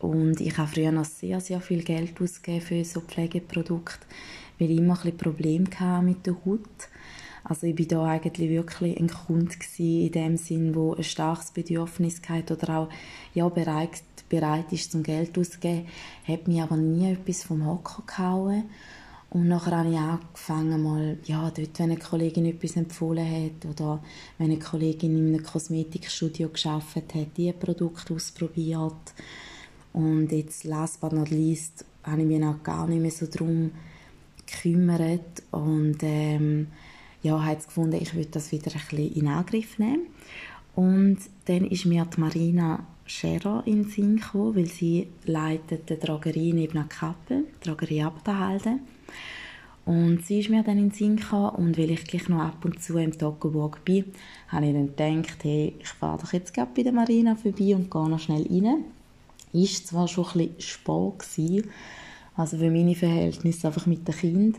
Und 0.00 0.40
ich 0.40 0.56
habe 0.56 0.68
früher 0.68 0.92
noch 0.92 1.04
sehr, 1.04 1.40
sehr 1.40 1.60
viel 1.60 1.82
Geld 1.82 2.20
ausgegeben 2.20 2.60
für 2.62 2.84
so 2.84 3.00
Pflegeprodukte, 3.00 4.06
weil 4.58 4.70
ich 4.70 4.78
immer 4.78 4.94
ein 4.94 5.02
bisschen 5.02 5.18
Probleme 5.18 6.02
mit 6.02 6.26
der 6.26 6.34
Haut. 6.44 6.60
Also 7.44 7.66
ich 7.66 7.78
war 7.78 7.86
da 7.86 8.04
eigentlich 8.04 8.50
wirklich 8.50 8.98
ein 9.00 9.08
Kunde 9.08 9.54
in 9.78 10.12
dem 10.12 10.36
Sinn, 10.36 10.74
wo 10.74 10.94
ein 10.94 11.04
starkes 11.04 11.50
Bedürfnis 11.50 12.20
hatte 12.28 12.56
oder 12.56 12.78
auch 12.78 12.88
ja, 13.34 13.48
bereit 13.48 14.02
bereit 14.30 14.72
ist 14.72 14.92
zum 14.92 15.02
Geld 15.02 15.36
auszugeben, 15.36 15.86
hat 16.26 16.48
mich 16.48 16.62
aber 16.62 16.76
nie 16.76 17.12
etwas 17.12 17.42
vom 17.42 17.66
Hocker 17.66 18.02
gehauen. 18.06 18.64
Und 19.28 19.46
nachher 19.46 19.76
habe 19.76 19.90
ich 19.90 19.98
angefangen, 19.98 20.82
mal, 20.82 21.18
ja, 21.24 21.50
dort, 21.50 21.78
wenn 21.78 21.90
eine 21.90 21.98
Kollegin 21.98 22.46
etwas 22.46 22.76
empfohlen 22.76 23.28
hat 23.28 23.70
oder 23.70 24.02
wenn 24.38 24.50
eine 24.50 24.58
Kollegin 24.58 25.16
in 25.16 25.34
einem 25.34 25.44
Kosmetikstudio 25.44 26.48
geschafft 26.48 26.96
hat, 27.14 27.36
die 27.36 27.52
Produkte 27.52 28.14
ausprobiert. 28.14 29.14
Und 29.92 30.32
jetzt, 30.32 30.64
last 30.64 31.00
but 31.00 31.12
not 31.12 31.30
least, 31.30 31.84
habe 32.02 32.22
ich 32.22 32.26
mich 32.26 32.42
auch 32.42 32.62
gar 32.62 32.88
nicht 32.88 33.02
mehr 33.02 33.10
so 33.10 33.26
darum 33.26 33.70
gekümmert 34.46 35.44
und 35.52 35.98
ähm, 36.02 36.68
ja, 37.22 37.44
habe 37.44 37.56
gefunden, 37.56 37.98
ich 38.00 38.14
würde 38.14 38.30
das 38.30 38.52
wieder 38.52 38.72
ein 38.72 38.80
bisschen 38.80 39.14
in 39.14 39.28
Angriff 39.28 39.78
nehmen. 39.78 40.06
Und 40.74 41.18
dann 41.46 41.66
ist 41.66 41.84
mir 41.84 42.04
die 42.06 42.20
Marina 42.20 42.86
Scherer 43.04 43.62
in 43.66 43.82
den 43.82 43.90
Sinn 43.90 44.16
gekommen, 44.16 44.56
weil 44.56 44.66
sie 44.66 45.08
leitet 45.24 45.90
die 45.90 45.98
Drogerie 45.98 46.52
neben 46.52 46.88
Kappel, 46.88 47.44
die 47.60 47.68
Drogerie 47.68 48.02
Abdahalde. 48.02 48.78
Und 49.84 50.24
sie 50.24 50.38
ist 50.38 50.48
mir 50.48 50.62
dann 50.62 50.78
in 50.78 50.90
den 50.90 50.94
Sinn 50.94 51.16
gekommen 51.16 51.56
und 51.56 51.78
weil 51.78 51.90
ich 51.90 52.04
gleich 52.04 52.28
noch 52.28 52.40
ab 52.40 52.64
und 52.64 52.80
zu 52.80 52.96
im 52.98 53.16
Toggenburg 53.16 53.84
bin, 53.84 54.04
habe 54.48 54.66
ich 54.66 54.72
dann 54.72 55.22
gedacht, 55.22 55.42
hey, 55.42 55.74
ich 55.80 55.88
fahre 55.88 56.20
doch 56.20 56.32
jetzt 56.32 56.54
gerade 56.54 56.70
bei 56.76 56.82
der 56.84 56.92
Marina 56.92 57.34
vorbei 57.34 57.74
und 57.74 57.90
gehe 57.90 58.08
noch 58.08 58.20
schnell 58.20 58.46
rein. 58.48 58.84
Ist 59.52 59.88
zwar 59.88 60.06
schon 60.06 60.26
ein 60.26 60.54
bisschen 60.54 60.60
spät 60.60 61.18
gewesen, 61.18 61.70
also 62.36 62.58
für 62.58 62.70
meine 62.70 62.94
Verhältnisse 62.94 63.66
einfach 63.66 63.86
mit 63.86 64.06
dem 64.06 64.14
Kind, 64.14 64.56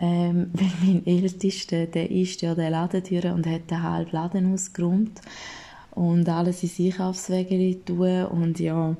ähm, 0.00 0.50
weil 0.52 0.70
mein 0.82 1.06
Ältester, 1.06 1.86
der 1.86 2.10
ist 2.10 2.42
ja 2.42 2.54
der 2.54 2.70
Ladentür 2.70 3.32
und 3.34 3.46
hat 3.46 3.70
den 3.70 3.82
halben 3.82 4.12
Laden 4.12 4.52
ausgeräumt 4.52 5.20
und 5.92 6.28
alles 6.28 6.62
in 6.62 6.68
sich 6.68 7.00
aufs 7.00 7.30
Wege 7.30 7.84
tun. 7.84 8.26
Und 8.26 8.60
ja, 8.60 8.96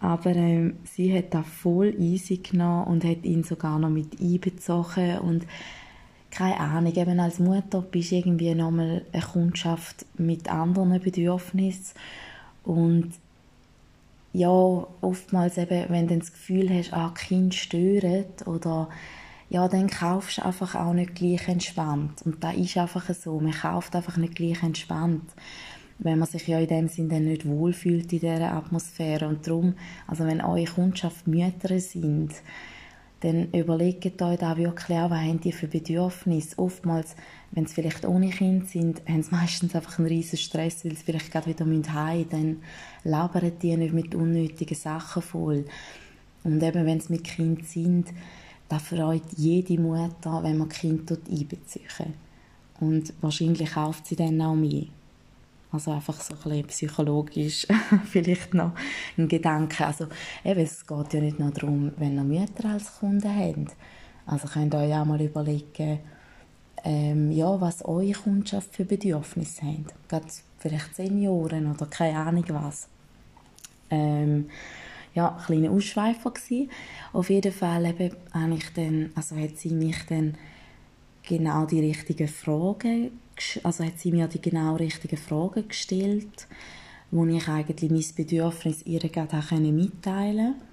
aber 0.00 0.36
ähm, 0.36 0.76
sie 0.84 1.16
hat 1.16 1.34
das 1.34 1.46
voll 1.46 1.94
easy 1.98 2.38
genommen 2.38 2.84
und 2.86 3.04
hat 3.04 3.24
ihn 3.24 3.42
sogar 3.42 3.78
noch 3.78 3.90
mit 3.90 4.20
einbezogen 4.20 5.18
und 5.18 5.46
keine 6.30 6.60
Ahnung, 6.60 6.94
eben 6.94 7.20
als 7.20 7.38
Mutter 7.38 7.80
bist 7.80 8.10
du 8.10 8.16
irgendwie 8.16 8.54
nochmal 8.54 9.02
eine 9.12 9.22
Kundschaft 9.22 10.04
mit 10.18 10.50
anderen 10.50 11.00
Bedürfnissen. 11.00 11.94
Und 12.64 13.12
ja, 14.34 14.48
oftmals 15.00 15.56
eben, 15.56 15.86
wenn 15.88 16.06
du 16.06 16.18
das 16.18 16.32
Gefühl 16.32 16.68
hast, 16.70 16.92
ah, 16.92 17.12
Kind 17.16 17.54
stört 17.54 18.46
oder 18.46 18.88
ja, 19.50 19.66
dann 19.68 19.88
kaufst 19.88 20.38
du 20.38 20.44
einfach 20.44 20.74
auch 20.74 20.92
nicht 20.92 21.14
gleich 21.14 21.48
entspannt. 21.48 22.22
Und 22.24 22.44
da 22.44 22.50
ist 22.50 22.76
einfach 22.76 23.08
so, 23.14 23.40
man 23.40 23.52
kauft 23.52 23.96
einfach 23.96 24.16
nicht 24.16 24.34
gleich 24.34 24.62
entspannt, 24.62 25.24
wenn 25.98 26.18
man 26.18 26.28
sich 26.28 26.46
ja 26.46 26.58
in 26.58 26.68
dem 26.68 26.88
Sinne 26.88 27.20
nicht 27.20 27.46
wohlfühlt 27.46 28.12
in 28.12 28.20
dieser 28.20 28.52
Atmosphäre. 28.52 29.26
Und 29.26 29.46
darum, 29.46 29.74
also 30.06 30.24
wenn 30.26 30.40
eure 30.40 30.66
Kundschaft 30.66 31.26
Mütter 31.26 31.80
sind, 31.80 32.34
dann 33.20 33.50
überlegt 33.50 34.22
euch 34.22 34.38
da 34.38 34.56
wirklich 34.56 34.96
auch, 34.96 35.10
was 35.10 35.18
haben 35.18 35.40
die 35.40 35.50
für 35.50 35.66
Bedürfnisse. 35.66 36.56
Oftmals, 36.56 37.16
wenn 37.50 37.66
sie 37.66 37.74
vielleicht 37.74 38.06
ohne 38.06 38.30
Kind 38.30 38.68
sind, 38.68 39.02
haben 39.08 39.22
sie 39.22 39.34
meistens 39.34 39.74
einfach 39.74 39.98
einen 39.98 40.06
riesen 40.06 40.38
Stress, 40.38 40.84
weil 40.84 40.94
sie 40.94 41.04
vielleicht 41.04 41.32
gerade 41.32 41.46
wieder 41.46 41.64
heim 41.64 42.18
müssen. 42.18 42.30
Dann 42.30 42.56
labern 43.02 43.52
die 43.60 43.76
nicht 43.76 43.94
mit 43.94 44.14
unnötigen 44.14 44.76
Sachen 44.76 45.22
voll. 45.22 45.64
Und 46.44 46.62
eben, 46.62 46.86
wenn 46.86 47.00
sie 47.00 47.14
mit 47.14 47.24
Kind 47.24 47.66
sind, 47.66 48.08
da 48.68 48.78
freut 48.78 49.22
jede 49.36 49.80
Mutter, 49.80 50.42
wenn 50.42 50.58
man 50.58 50.68
Kind 50.68 51.10
einbezieht. 51.10 51.82
Und 52.80 53.12
wahrscheinlich 53.20 53.72
kauft 53.72 54.06
sie 54.06 54.16
dann 54.16 54.40
auch 54.40 54.54
mehr. 54.54 54.84
Also 55.70 55.90
einfach 55.92 56.20
so 56.20 56.34
ein 56.34 56.40
bisschen 56.42 56.66
psychologisch 56.66 57.66
vielleicht 58.04 58.54
noch 58.54 58.72
ein 59.16 59.28
Gedanke. 59.28 59.86
Also 59.86 60.06
eben, 60.44 60.60
es 60.60 60.86
geht 60.86 61.12
ja 61.12 61.20
nicht 61.20 61.38
nur 61.38 61.50
darum, 61.50 61.92
wenn 61.98 62.16
ihr 62.16 62.24
Mütter 62.24 62.70
als 62.70 62.98
Kunden 62.98 63.28
habt. 63.28 63.76
Also 64.26 64.48
könnt 64.48 64.74
ihr 64.74 64.80
euch 64.80 64.94
auch 64.94 65.04
mal 65.04 65.20
überlegen, 65.20 66.00
ähm, 66.84 67.32
ja, 67.32 67.60
was 67.60 67.84
eure 67.84 68.12
Kundschaft 68.12 68.74
für 68.74 68.84
Bedürfnisse 68.84 69.62
hat. 69.62 70.08
Gerade 70.08 70.26
vielleicht 70.58 70.96
Senioren 70.96 71.70
oder 71.70 71.86
keine 71.86 72.18
Ahnung 72.18 72.44
was. 72.48 72.88
Ähm, 73.90 74.48
ja, 75.18 75.36
ein 75.36 75.44
kleiner 75.44 75.70
Ausschweifer 75.70 76.30
gewesen. 76.30 76.70
Auf 77.12 77.30
jeden 77.30 77.52
Fall 77.52 77.86
eben, 77.86 78.16
ich 78.56 78.72
dann, 78.74 79.10
also 79.14 79.36
hat 79.36 79.56
sie 79.56 79.70
mich 79.70 80.06
dann 80.08 80.34
genau 81.22 81.66
die 81.66 81.80
richtigen 81.80 82.28
Fragen 82.28 83.10
also 83.62 83.84
hat 83.84 83.98
sie 83.98 84.12
mir 84.12 84.28
die 84.28 84.40
genau 84.40 84.76
richtigen 84.76 85.16
Fragen 85.16 85.68
gestellt, 85.68 86.46
wo 87.10 87.24
ich 87.26 87.48
eigentlich 87.48 87.90
mein 87.90 88.04
Bedürfnis 88.16 88.82
ihr 88.84 89.00
gerade 89.00 89.60
mitteilen 89.60 90.54
konnte. 90.54 90.68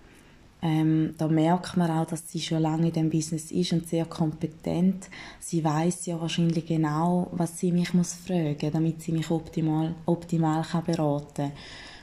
Ähm, 0.62 1.14
da 1.18 1.28
merkt 1.28 1.78
man 1.78 1.92
auch, 1.92 2.08
dass 2.08 2.32
sie 2.32 2.42
schon 2.42 2.62
lange 2.62 2.88
in 2.88 2.94
dem 2.94 3.10
Business 3.10 3.52
ist 3.52 3.74
und 3.74 3.88
sehr 3.88 4.06
kompetent. 4.06 5.10
Sie 5.40 5.64
weiß 5.64 6.08
ja 6.08 6.20
wahrscheinlich 6.20 6.66
genau, 6.66 7.28
was 7.34 7.60
sie 7.60 7.72
mich 7.72 7.94
muss 7.94 8.14
fragen, 8.14 8.72
damit 8.72 9.02
sie 9.02 9.12
mich 9.12 9.30
optimal, 9.30 9.94
optimal 10.06 10.64
kann 10.64 10.84
beraten 10.86 11.34
kann. 11.36 11.52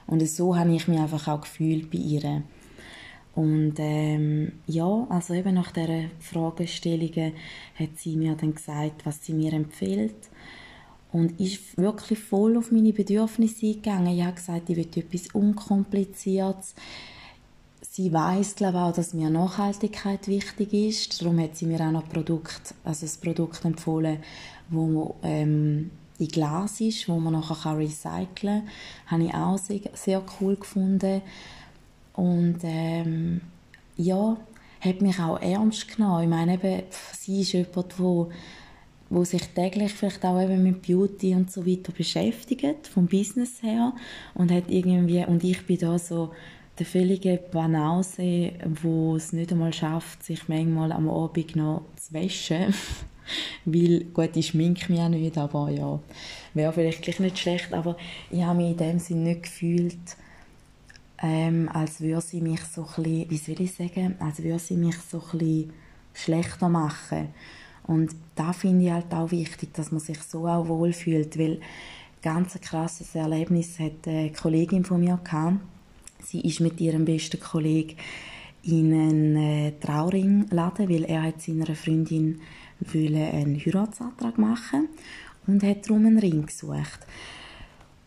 Und 0.06 0.26
so 0.28 0.56
habe 0.56 0.74
ich 0.74 0.88
mich 0.88 0.98
einfach 0.98 1.28
auch 1.28 1.42
gefühlt 1.42 1.90
bei 1.90 1.98
ihr. 1.98 2.42
Und 3.34 3.74
ähm, 3.78 4.52
ja, 4.66 5.06
also 5.08 5.32
eben 5.32 5.54
nach 5.54 5.72
dieser 5.72 6.04
Fragestellungen 6.20 7.32
hat 7.78 7.96
sie 7.96 8.16
mir 8.16 8.34
dann 8.34 8.54
gesagt, 8.54 9.06
was 9.06 9.24
sie 9.24 9.32
mir 9.32 9.54
empfiehlt 9.54 10.14
und 11.12 11.38
ist 11.40 11.76
wirklich 11.78 12.18
voll 12.18 12.56
auf 12.56 12.72
meine 12.72 12.92
Bedürfnisse 12.92 13.66
eingegangen. 13.66 14.16
Ich 14.18 14.22
habe 14.22 14.34
gesagt, 14.34 14.70
ich 14.70 14.76
will 14.76 14.88
etwas 14.94 15.28
Unkompliziertes. 15.34 16.74
Sie 17.80 18.12
weiß 18.12 18.56
glaube 18.56 18.78
auch, 18.78 18.92
dass 18.92 19.14
mir 19.14 19.28
Nachhaltigkeit 19.28 20.28
wichtig 20.28 20.72
ist. 20.72 21.20
Darum 21.20 21.38
hat 21.38 21.56
sie 21.56 21.66
mir 21.66 21.80
auch 21.80 21.90
noch 21.90 22.08
Produkt, 22.08 22.74
also 22.84 23.06
ein 23.06 23.20
Produkt 23.22 23.64
empfohlen, 23.64 24.18
wo 24.70 25.16
ähm, 25.22 25.90
in 26.18 26.28
Glas 26.28 26.80
ist, 26.80 27.08
wo 27.08 27.18
man 27.18 27.32
nachher 27.32 27.76
recyceln 27.76 28.28
kann. 28.34 28.68
Habe 29.06 29.24
ich 29.24 29.34
auch 29.34 29.58
sehr, 29.58 29.80
sehr 29.94 30.22
cool 30.40 30.56
gefunden. 30.56 31.22
Und 32.14 32.58
ähm, 32.62 33.40
ja, 33.96 34.36
hat 34.80 35.00
mich 35.00 35.18
auch 35.18 35.40
ernst 35.40 35.96
genommen. 35.96 36.24
Ich 36.24 36.28
meine, 36.28 36.54
eben, 36.54 36.82
sie 37.12 37.40
ist 37.40 37.52
jemand, 37.52 37.98
der 37.98 38.26
wo 39.12 39.24
sich 39.24 39.46
täglich 39.48 39.92
vielleicht 39.92 40.24
auch 40.24 40.40
eben 40.40 40.62
mit 40.62 40.80
Beauty 40.80 41.34
und 41.34 41.52
so 41.52 41.66
weiter 41.66 41.92
beschäftigt, 41.92 42.86
vom 42.86 43.06
Business 43.06 43.62
her 43.62 43.92
und 44.32 44.50
hat 44.50 44.64
irgendwie, 44.70 45.22
und 45.26 45.44
ich 45.44 45.66
bin 45.66 45.76
da 45.78 45.98
so 45.98 46.32
der 46.78 46.86
völlige 46.86 47.38
Banause, 47.52 48.52
wo 48.82 49.16
es 49.16 49.34
nicht 49.34 49.52
einmal 49.52 49.74
schafft, 49.74 50.22
sich 50.22 50.48
manchmal 50.48 50.92
am 50.92 51.10
Abend 51.10 51.54
noch 51.56 51.82
zu 51.96 52.14
waschen, 52.14 52.74
weil, 53.64 54.04
gut, 54.12 54.36
ich 54.36 54.48
schminke 54.48 54.90
mich 54.92 55.00
auch 55.00 55.08
nicht, 55.08 55.38
aber 55.38 55.70
ja, 55.70 55.98
wäre 56.54 56.72
vielleicht 56.72 57.02
gleich 57.02 57.20
nicht 57.20 57.38
schlecht, 57.38 57.72
aber 57.72 57.96
ich 58.30 58.42
habe 58.42 58.58
mich 58.58 58.72
in 58.72 58.76
dem 58.76 58.98
Sinne 58.98 59.30
nicht 59.30 59.44
gefühlt, 59.44 60.16
ähm, 61.22 61.68
als 61.72 62.00
würde 62.00 62.20
sie 62.20 62.40
mich 62.40 62.60
so 62.64 62.86
ein 62.96 63.04
wie 63.04 63.36
soll 63.36 63.60
ich 63.60 63.74
sagen, 63.74 64.16
als 64.18 64.42
würde 64.42 64.58
sie 64.58 64.76
mich 64.76 64.96
so 64.98 65.22
ein 65.32 65.70
schlechter 66.14 66.68
machen 66.68 67.28
und 67.84 68.14
da 68.34 68.52
finde 68.52 68.84
ich 68.84 68.90
halt 68.90 69.12
auch 69.12 69.30
wichtig, 69.30 69.74
dass 69.74 69.90
man 69.90 70.00
sich 70.00 70.18
so 70.22 70.46
auch 70.46 70.68
wohlfühlt, 70.68 71.38
weil 71.38 71.60
ganz 72.22 72.54
ein 72.54 72.60
krasses 72.60 73.14
Erlebnis 73.14 73.78
hat 73.78 74.06
eine 74.06 74.30
Kollegin 74.30 74.84
von 74.84 75.00
mir 75.00 75.18
gehabt. 75.22 75.58
Sie 76.24 76.40
ist 76.40 76.60
mit 76.60 76.80
ihrem 76.80 77.04
besten 77.04 77.40
Kollegen 77.40 77.96
in 78.62 78.92
einen 78.92 79.36
äh, 79.36 79.72
Trauring 79.80 80.46
laden, 80.50 80.88
weil 80.88 81.04
er 81.04 81.22
hat 81.24 81.42
seiner 81.42 81.74
Freundin 81.74 82.40
einen 82.94 83.58
Heiratsantrag 83.58 84.38
machen 84.38 84.88
und 85.46 85.62
hat 85.62 85.88
darum 85.88 86.06
einen 86.06 86.18
Ring 86.18 86.46
gesucht. 86.46 87.00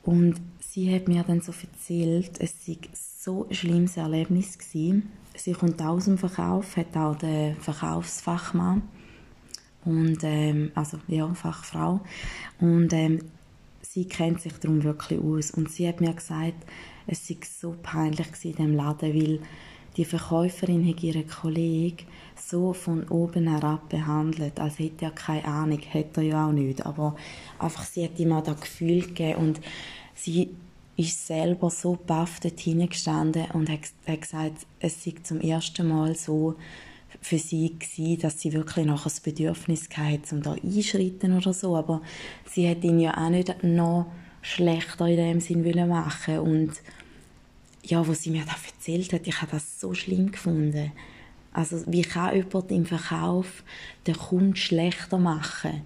Und 0.04 0.36
sie 0.60 0.94
hat 0.94 1.08
mir 1.08 1.24
dann 1.24 1.42
so 1.42 1.52
erzählt, 1.52 2.32
es 2.40 2.66
sei 2.66 2.78
so 2.94 3.48
ein 3.48 3.56
schlimmes 3.56 3.98
Erlebnis 3.98 4.58
gewesen. 4.58 5.12
Sie 5.36 5.54
kommt 5.54 5.82
aus 5.82 6.06
dem 6.06 6.18
Verkauf, 6.18 6.78
hat 6.78 6.96
auch 6.96 7.16
den 7.16 7.56
Verkaufsfachmann 7.58 8.84
und 9.84 10.20
ähm, 10.24 10.72
also 10.76 10.98
ja, 11.08 11.34
Fachfrau 11.34 12.02
und 12.60 12.92
ähm, 12.94 13.20
sie 13.82 14.06
kennt 14.06 14.42
sich 14.42 14.54
darum 14.54 14.84
wirklich 14.84 15.20
aus 15.20 15.52
und 15.52 15.70
sie 15.70 15.88
hat 15.88 16.02
mir 16.02 16.14
gesagt, 16.14 16.66
es 17.08 17.28
sei 17.28 17.38
so 17.44 17.76
peinlich 17.82 18.28
in 18.44 18.56
dem 18.56 18.74
Laden, 18.74 19.14
weil 19.14 19.40
die 19.98 20.06
Verkäuferin 20.06 20.88
hat 20.88 21.04
ihren 21.04 21.28
Kollegen 21.28 22.06
so 22.36 22.74
von 22.74 23.08
oben 23.08 23.48
herab 23.48 23.90
behandelt, 23.90 24.60
als 24.60 24.80
hätte 24.80 25.06
er 25.06 25.12
keine 25.12 25.46
Ahnung, 25.46 25.80
hätte 25.80 26.22
er 26.22 26.28
ja 26.28 26.48
auch 26.48 26.52
nicht, 26.52 26.86
aber 26.86 27.16
einfach 27.60 27.84
sie 27.84 28.04
hat 28.04 28.20
ihm 28.20 28.34
auch 28.34 28.44
das 28.44 28.60
Gefühl 28.60 29.02
gegeben 29.02 29.40
und 29.40 29.62
sie 30.14 30.50
ist 30.98 31.28
selber 31.28 31.70
so 31.70 31.98
baff 32.08 32.40
dort 32.40 32.60
hingestanden 32.60 33.52
und 33.52 33.70
hat, 33.70 33.80
hat 34.08 34.22
gesagt, 34.22 34.66
es 34.80 35.04
sei 35.04 35.14
zum 35.24 35.42
ersten 35.42 35.88
Mal 35.88 36.16
so 36.16 36.56
für 37.22 37.38
sie 37.38 37.76
gewesen, 37.78 38.22
dass 38.22 38.40
sie 38.40 38.54
wirklich 38.54 38.86
noch 38.86 39.06
ein 39.06 39.12
Bedürfnis 39.24 39.90
hatte, 39.96 40.36
um 40.36 40.42
da 40.42 40.54
einschreiten 40.54 41.36
oder 41.36 41.54
so. 41.54 41.76
Aber 41.76 42.02
sie 42.50 42.70
hat 42.70 42.84
ihn 42.84 43.00
ja 43.00 43.18
auch 43.18 43.30
nicht 43.30 43.64
noch 43.64 44.08
schlechter 44.42 45.08
in 45.08 45.18
dem 45.18 45.40
Sinn 45.40 45.88
machen 45.90 46.40
und 46.40 46.72
ja, 47.86 48.08
was 48.08 48.24
sie 48.24 48.32
mir 48.32 48.46
da 48.46 48.56
erzählt 48.66 49.14
hat, 49.14 49.28
ich 49.28 49.42
habe 49.42 49.52
das 49.52 49.80
so 49.80 49.94
schlimm 49.94 50.32
gefunden. 50.32 50.92
Also 51.52 51.84
wie 51.88 52.02
kann 52.02 52.36
jemand 52.36 52.72
im 52.72 52.86
Verkauf 52.86 53.64
den 54.08 54.18
Kunden 54.18 54.56
schlechter 54.56 55.18
machen? 55.18 55.84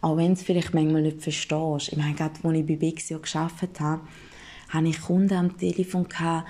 Auch 0.00 0.16
wenn 0.16 0.28
du 0.28 0.32
es 0.32 0.42
vielleicht 0.42 0.74
manchmal 0.74 1.02
nicht 1.02 1.22
verstehst. 1.22 1.92
Ich 1.92 1.96
meine, 1.96 2.14
gerade 2.14 2.34
als 2.42 2.56
ich 2.56 2.66
bei 2.66 2.76
Bixio 2.76 3.20
gearbeitet 3.20 3.78
habe, 3.80 4.02
hatte 4.70 4.88
ich 4.88 5.00
Kunden 5.00 5.34
am 5.34 5.56
Telefon, 5.56 6.08
gehabt, 6.08 6.48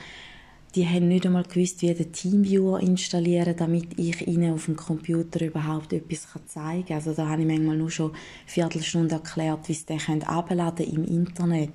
die 0.75 0.89
haben 0.89 1.09
nicht 1.09 1.27
einmal 1.27 1.43
gewusst, 1.43 1.83
wie 1.83 1.93
den 1.93 2.13
Teamviewer 2.13 2.81
installieren, 2.81 3.55
damit 3.57 3.99
ich 3.99 4.27
ihnen 4.27 4.55
auf 4.55 4.65
dem 4.65 4.77
Computer 4.77 5.45
überhaupt 5.45 5.93
etwas 5.93 6.27
zeigen 6.47 6.87
kann. 6.87 6.97
Also 6.97 7.13
da 7.13 7.29
habe 7.29 7.43
ich 7.43 7.49
manchmal 7.49 7.77
nur 7.77 7.91
schon 7.91 8.11
eine 8.11 8.19
Viertelstunde 8.47 9.17
erklärt, 9.17 9.69
wie 9.69 9.75
sie 9.75 9.85
den 9.85 10.23
abladen 10.23 10.87
im 10.87 11.05
Internet. 11.05 11.75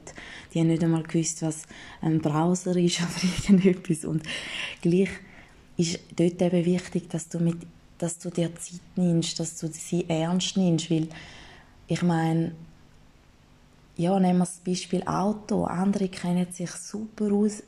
Die 0.53 0.59
haben 0.59 0.67
nicht 0.67 0.83
einmal 0.83 1.03
gewusst, 1.03 1.43
was 1.43 1.63
ein 2.01 2.19
Browser 2.19 2.75
ist 2.75 2.99
oder 3.01 3.33
irgendetwas. 3.37 4.03
Und 4.03 4.23
gleich 4.81 5.09
ist 5.77 5.99
dort 6.15 6.41
eben 6.41 6.65
wichtig, 6.65 7.07
dass 7.09 7.29
du, 7.29 7.39
mit, 7.39 7.57
dass 7.99 8.17
du 8.17 8.31
dir 8.31 8.55
Zeit 8.55 8.81
nimmst, 8.95 9.39
dass 9.39 9.59
du 9.59 9.67
sie 9.67 10.09
ernst 10.09 10.57
nimmst, 10.57 10.89
weil 10.89 11.07
ich 11.87 12.01
meine, 12.01 12.53
ja, 13.95 14.19
nehmen 14.19 14.39
wir 14.39 14.45
das 14.45 14.59
Beispiel 14.65 15.03
Auto. 15.03 15.65
Andere 15.65 16.09
kennen 16.09 16.47
sich 16.51 16.71
super 16.71 17.31
aus 17.31 17.61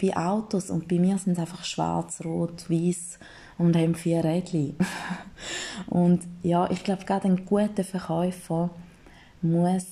bei 0.00 0.16
Autos 0.16 0.70
und 0.70 0.88
bei 0.88 0.98
mir 0.98 1.18
sind 1.18 1.34
es 1.34 1.38
einfach 1.38 1.64
schwarz, 1.64 2.20
rot, 2.24 2.68
weiß 2.68 3.18
und 3.58 3.76
haben 3.76 3.94
vier 3.94 4.24
Rädchen. 4.24 4.76
und 5.88 6.22
ja, 6.42 6.70
ich 6.70 6.82
glaube, 6.84 7.04
gerade 7.04 7.28
ein 7.28 7.46
guter 7.46 7.84
Verkäufer 7.84 8.70
muss 9.42 9.86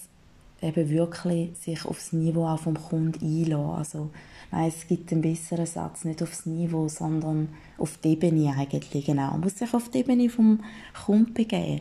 eben 0.61 0.88
wirklich 0.88 1.50
sich 1.59 1.85
aufs 1.85 2.12
Niveau 2.12 2.47
auch 2.47 2.59
vom 2.59 2.75
Kunden 2.75 3.25
einlassen. 3.25 3.78
Also, 3.78 4.11
nein, 4.50 4.68
es 4.68 4.87
gibt 4.87 5.12
einen 5.12 5.23
besseren 5.23 5.66
Satz, 5.66 6.04
nicht 6.04 6.23
aufs 6.23 6.47
Niveau, 6.47 6.88
sondern 6.88 7.49
auf 7.78 7.99
die 7.99 8.12
Ebene 8.12 8.54
eigentlich, 8.56 9.04
genau. 9.04 9.32
Man 9.32 9.40
muss 9.40 9.59
sich 9.59 9.73
auf 9.75 9.88
die 9.90 9.99
Ebene 9.99 10.30
vom 10.30 10.61
Kunden 11.04 11.35
begeben. 11.35 11.80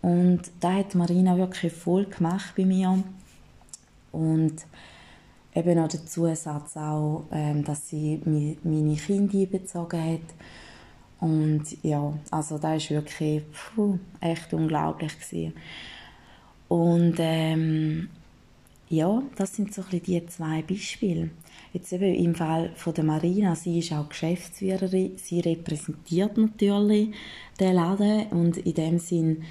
Und 0.00 0.42
da 0.60 0.74
hat 0.74 0.94
Marina 0.94 1.36
wirklich 1.36 1.72
voll 1.72 2.06
gemacht 2.06 2.54
bei 2.56 2.64
mir. 2.64 3.02
Und 4.12 4.54
eben 5.54 5.76
noch 5.76 5.88
der 5.88 6.06
Zusatz 6.06 6.76
auch, 6.76 7.24
ähm, 7.30 7.64
dass 7.64 7.88
sie 7.88 8.20
meine 8.24 8.96
Kinder 8.96 9.38
einbezogen 9.38 10.14
hat. 10.14 10.34
Und 11.20 11.64
ja, 11.82 12.12
also 12.30 12.58
da 12.58 12.74
ist 12.74 12.90
wirklich 12.90 13.44
puh, 13.52 13.98
echt 14.20 14.52
unglaublich 14.54 15.12
gewesen. 15.18 15.52
Und 16.68 17.16
ähm, 17.18 18.08
ja, 18.88 19.22
das 19.36 19.54
sind 19.54 19.72
so 19.72 19.82
ein 19.82 19.88
bisschen 19.88 20.04
die 20.04 20.26
zwei 20.26 20.62
Beispiele. 20.62 21.30
Jetzt 21.72 21.92
eben 21.92 22.14
im 22.14 22.34
Fall 22.34 22.70
von 22.74 22.92
der 22.92 23.04
Marina, 23.04 23.54
sie 23.54 23.78
ist 23.78 23.92
auch 23.92 24.08
Geschäftsführerin, 24.08 25.12
sie 25.16 25.40
repräsentiert 25.40 26.36
natürlich 26.36 27.14
den 27.58 27.74
Laden 27.74 28.26
und 28.28 28.58
in 28.58 28.74
dem 28.74 28.98
Sinn 28.98 29.44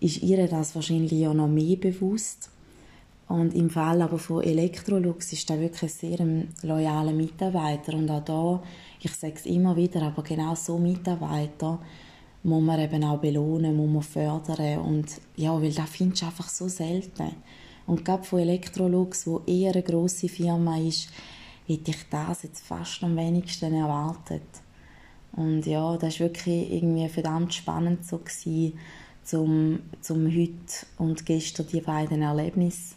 ist 0.00 0.22
ihr 0.22 0.46
das 0.46 0.74
wahrscheinlich 0.74 1.26
auch 1.26 1.34
noch 1.34 1.48
mehr 1.48 1.76
bewusst. 1.76 2.50
Und 3.28 3.54
im 3.54 3.68
Fall 3.68 4.00
aber 4.00 4.18
von 4.18 4.42
Electrolux 4.42 5.32
ist 5.34 5.50
er 5.50 5.60
wirklich 5.60 5.92
sehr 5.92 6.18
ein 6.20 6.48
loyaler 6.62 7.12
Mitarbeiter 7.12 7.94
und 7.94 8.10
auch 8.10 8.24
da, 8.24 8.62
ich 9.00 9.14
sage 9.14 9.34
es 9.36 9.44
immer 9.44 9.76
wieder, 9.76 10.02
aber 10.02 10.22
genau 10.22 10.54
so 10.54 10.78
Mitarbeiter 10.78 11.78
muss 12.42 12.62
man 12.62 12.80
eben 12.80 13.04
auch 13.04 13.18
belohnen, 13.18 13.76
muss 13.76 13.90
man 13.90 14.02
fördern 14.02 14.78
und 14.78 15.20
ja, 15.36 15.60
weil 15.60 15.72
das 15.72 15.90
findest 15.90 16.22
du 16.22 16.26
einfach 16.26 16.48
so 16.48 16.68
selten. 16.68 17.32
Und 17.86 18.04
gerade 18.04 18.22
von 18.22 18.38
Electrolux, 18.38 19.26
wo 19.26 19.42
eher 19.46 19.72
eine 19.72 19.82
grosse 19.82 20.28
Firma 20.28 20.78
ist, 20.78 21.08
hätte 21.66 21.90
ich 21.90 22.08
das 22.10 22.44
jetzt 22.44 22.64
fast 22.64 23.02
am 23.02 23.16
wenigsten 23.16 23.74
erwartet. 23.74 24.42
Und 25.32 25.66
ja, 25.66 25.96
das 25.98 26.18
war 26.18 26.28
wirklich 26.28 26.72
irgendwie 26.72 27.08
verdammt 27.08 27.52
spannend 27.52 28.06
so 28.06 28.18
gewesen, 28.18 28.78
zum, 29.22 29.80
zum 30.00 30.26
heute 30.26 30.86
und 30.96 31.26
gestern 31.26 31.66
die 31.66 31.82
beiden 31.82 32.22
Erlebnisse 32.22 32.94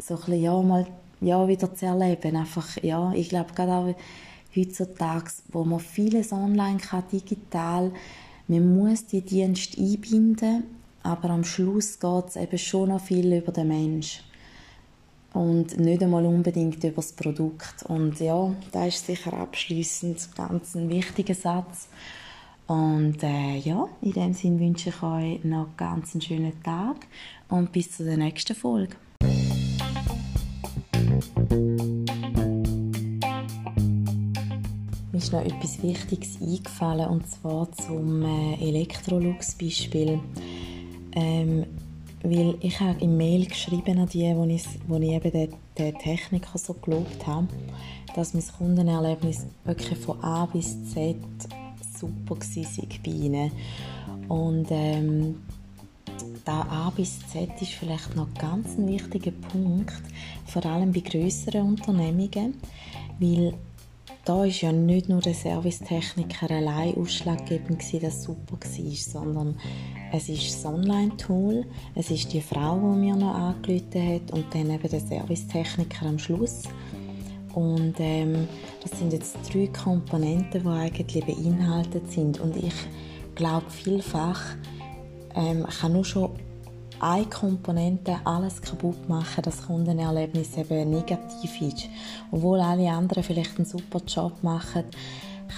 so 0.00 0.14
ein 0.14 0.20
bisschen, 0.20 0.42
ja, 0.42 0.62
mal 0.62 0.86
ja, 1.20 1.46
wieder 1.46 1.74
zu 1.74 1.86
erleben. 1.86 2.36
Einfach, 2.36 2.82
ja, 2.82 3.12
ich 3.12 3.28
glaube, 3.28 3.52
gerade 3.54 3.72
auch 3.72 3.94
heutzutage, 4.56 5.30
wo 5.52 5.64
man 5.64 5.80
vieles 5.80 6.32
online 6.32 6.78
kann, 6.78 7.04
digital, 7.12 7.92
man 8.48 8.76
muss 8.76 9.06
die 9.06 9.20
Dienste 9.20 9.80
einbinden, 9.80 10.64
aber 11.02 11.30
am 11.30 11.44
Schluss 11.44 11.98
geht 11.98 12.28
es 12.28 12.36
eben 12.36 12.58
schon 12.58 12.88
noch 12.88 13.00
viel 13.00 13.32
über 13.32 13.52
den 13.52 13.68
Mensch 13.68 14.22
und 15.32 15.78
nicht 15.78 16.02
einmal 16.02 16.26
unbedingt 16.26 16.82
über 16.82 16.96
das 16.96 17.12
Produkt. 17.12 17.84
Und 17.84 18.18
ja, 18.18 18.52
da 18.72 18.86
ist 18.86 19.06
sicher 19.06 19.32
abschließend 19.32 20.34
ganz 20.34 20.74
ein 20.74 20.88
wichtiger 20.88 21.34
Satz. 21.34 21.88
Und 22.66 23.22
äh, 23.22 23.56
ja, 23.58 23.88
in 24.00 24.12
dem 24.12 24.32
Sinne 24.32 24.60
wünsche 24.60 24.90
ich 24.90 25.02
euch 25.02 25.44
noch 25.44 25.68
ganz 25.76 26.14
einen 26.14 26.22
schönen 26.22 26.62
Tag 26.62 27.06
und 27.48 27.72
bis 27.72 27.96
zur 27.96 28.06
nächsten 28.06 28.54
Folge. 28.54 28.96
Ist 35.20 35.32
noch 35.32 35.44
etwas 35.44 35.82
Wichtiges 35.82 36.40
eingefallen, 36.40 37.08
und 37.08 37.28
zwar 37.28 37.70
zum 37.72 38.22
äh, 38.24 38.54
Electrolux-Beispiel. 38.54 40.18
Ähm, 41.12 41.66
weil 42.22 42.54
ich 42.60 42.80
habe 42.80 43.00
im 43.00 43.16
Mail 43.16 43.46
geschrieben 43.46 43.98
an 43.98 44.08
die, 44.08 44.34
wo 44.34 44.44
ich, 44.44 44.64
wo 44.88 44.96
ich 44.96 45.10
eben 45.10 45.30
den, 45.30 45.54
den 45.76 45.98
Techniker 45.98 46.58
so 46.58 46.74
gelobt 46.74 47.26
habe, 47.26 47.48
dass 48.14 48.34
mein 48.34 48.44
Kundenerlebnis 48.58 49.46
wirklich 49.64 49.98
von 49.98 50.22
A 50.22 50.46
bis 50.46 50.76
Z 50.92 51.16
super 51.98 52.36
war 52.36 52.86
bei 53.04 53.10
ihnen. 53.10 53.52
Und 54.28 54.66
ähm, 54.70 55.36
da 56.44 56.62
A 56.62 56.90
bis 56.90 57.18
Z 57.28 57.50
ist 57.60 57.72
vielleicht 57.72 58.16
noch 58.16 58.32
ganz 58.34 58.78
ein 58.78 58.86
wichtiger 58.86 59.32
Punkt, 59.32 60.02
vor 60.46 60.64
allem 60.64 60.92
bei 60.92 61.00
größeren 61.00 61.62
Unternehmungen, 61.62 62.54
weil 63.18 63.54
da 64.30 64.44
ist 64.44 64.60
ja 64.60 64.70
nicht 64.70 65.08
nur 65.08 65.20
der 65.20 65.34
Servicetechniker 65.34 66.52
allein 66.52 66.96
ausschlaggebend 66.96 67.80
gewesen, 67.80 68.00
dass 68.00 68.18
es 68.18 68.22
super 68.22 68.52
war, 68.60 68.94
sondern 68.94 69.56
es 70.12 70.28
ist 70.28 70.54
das 70.54 70.72
Online-Tool, 70.72 71.66
es 71.96 72.12
ist 72.12 72.32
die 72.32 72.40
Frau, 72.40 72.76
die 72.76 73.00
mir 73.00 73.16
noch 73.16 73.34
angerufen 73.34 74.14
hat 74.14 74.30
und 74.30 74.44
dann 74.54 74.70
eben 74.70 74.88
der 74.88 75.00
Servicetechniker 75.00 76.06
am 76.06 76.20
Schluss. 76.20 76.62
Und 77.54 77.94
ähm, 77.98 78.46
das 78.80 78.96
sind 79.00 79.12
jetzt 79.12 79.36
drei 79.52 79.66
Komponenten, 79.66 80.62
die 80.62 80.68
eigentlich 80.68 81.26
beinhaltet 81.26 82.12
sind. 82.12 82.38
Und 82.38 82.56
ich 82.56 82.74
glaube 83.34 83.68
vielfach 83.68 84.40
ähm, 85.34 85.66
kann 85.66 85.92
nur 85.92 86.04
schon 86.04 86.30
eine 87.00 87.26
Komponente 87.26 88.16
alles 88.24 88.60
kaputt 88.60 89.08
machen, 89.08 89.42
dass 89.42 89.56
das 89.56 89.66
Kundenerlebnis 89.66 90.56
eben 90.56 90.90
negativ 90.90 91.60
ist. 91.60 91.88
Obwohl 92.30 92.60
alle 92.60 92.90
anderen 92.90 93.22
vielleicht 93.22 93.56
einen 93.56 93.66
super 93.66 94.00
Job 94.06 94.32
machen, 94.42 94.84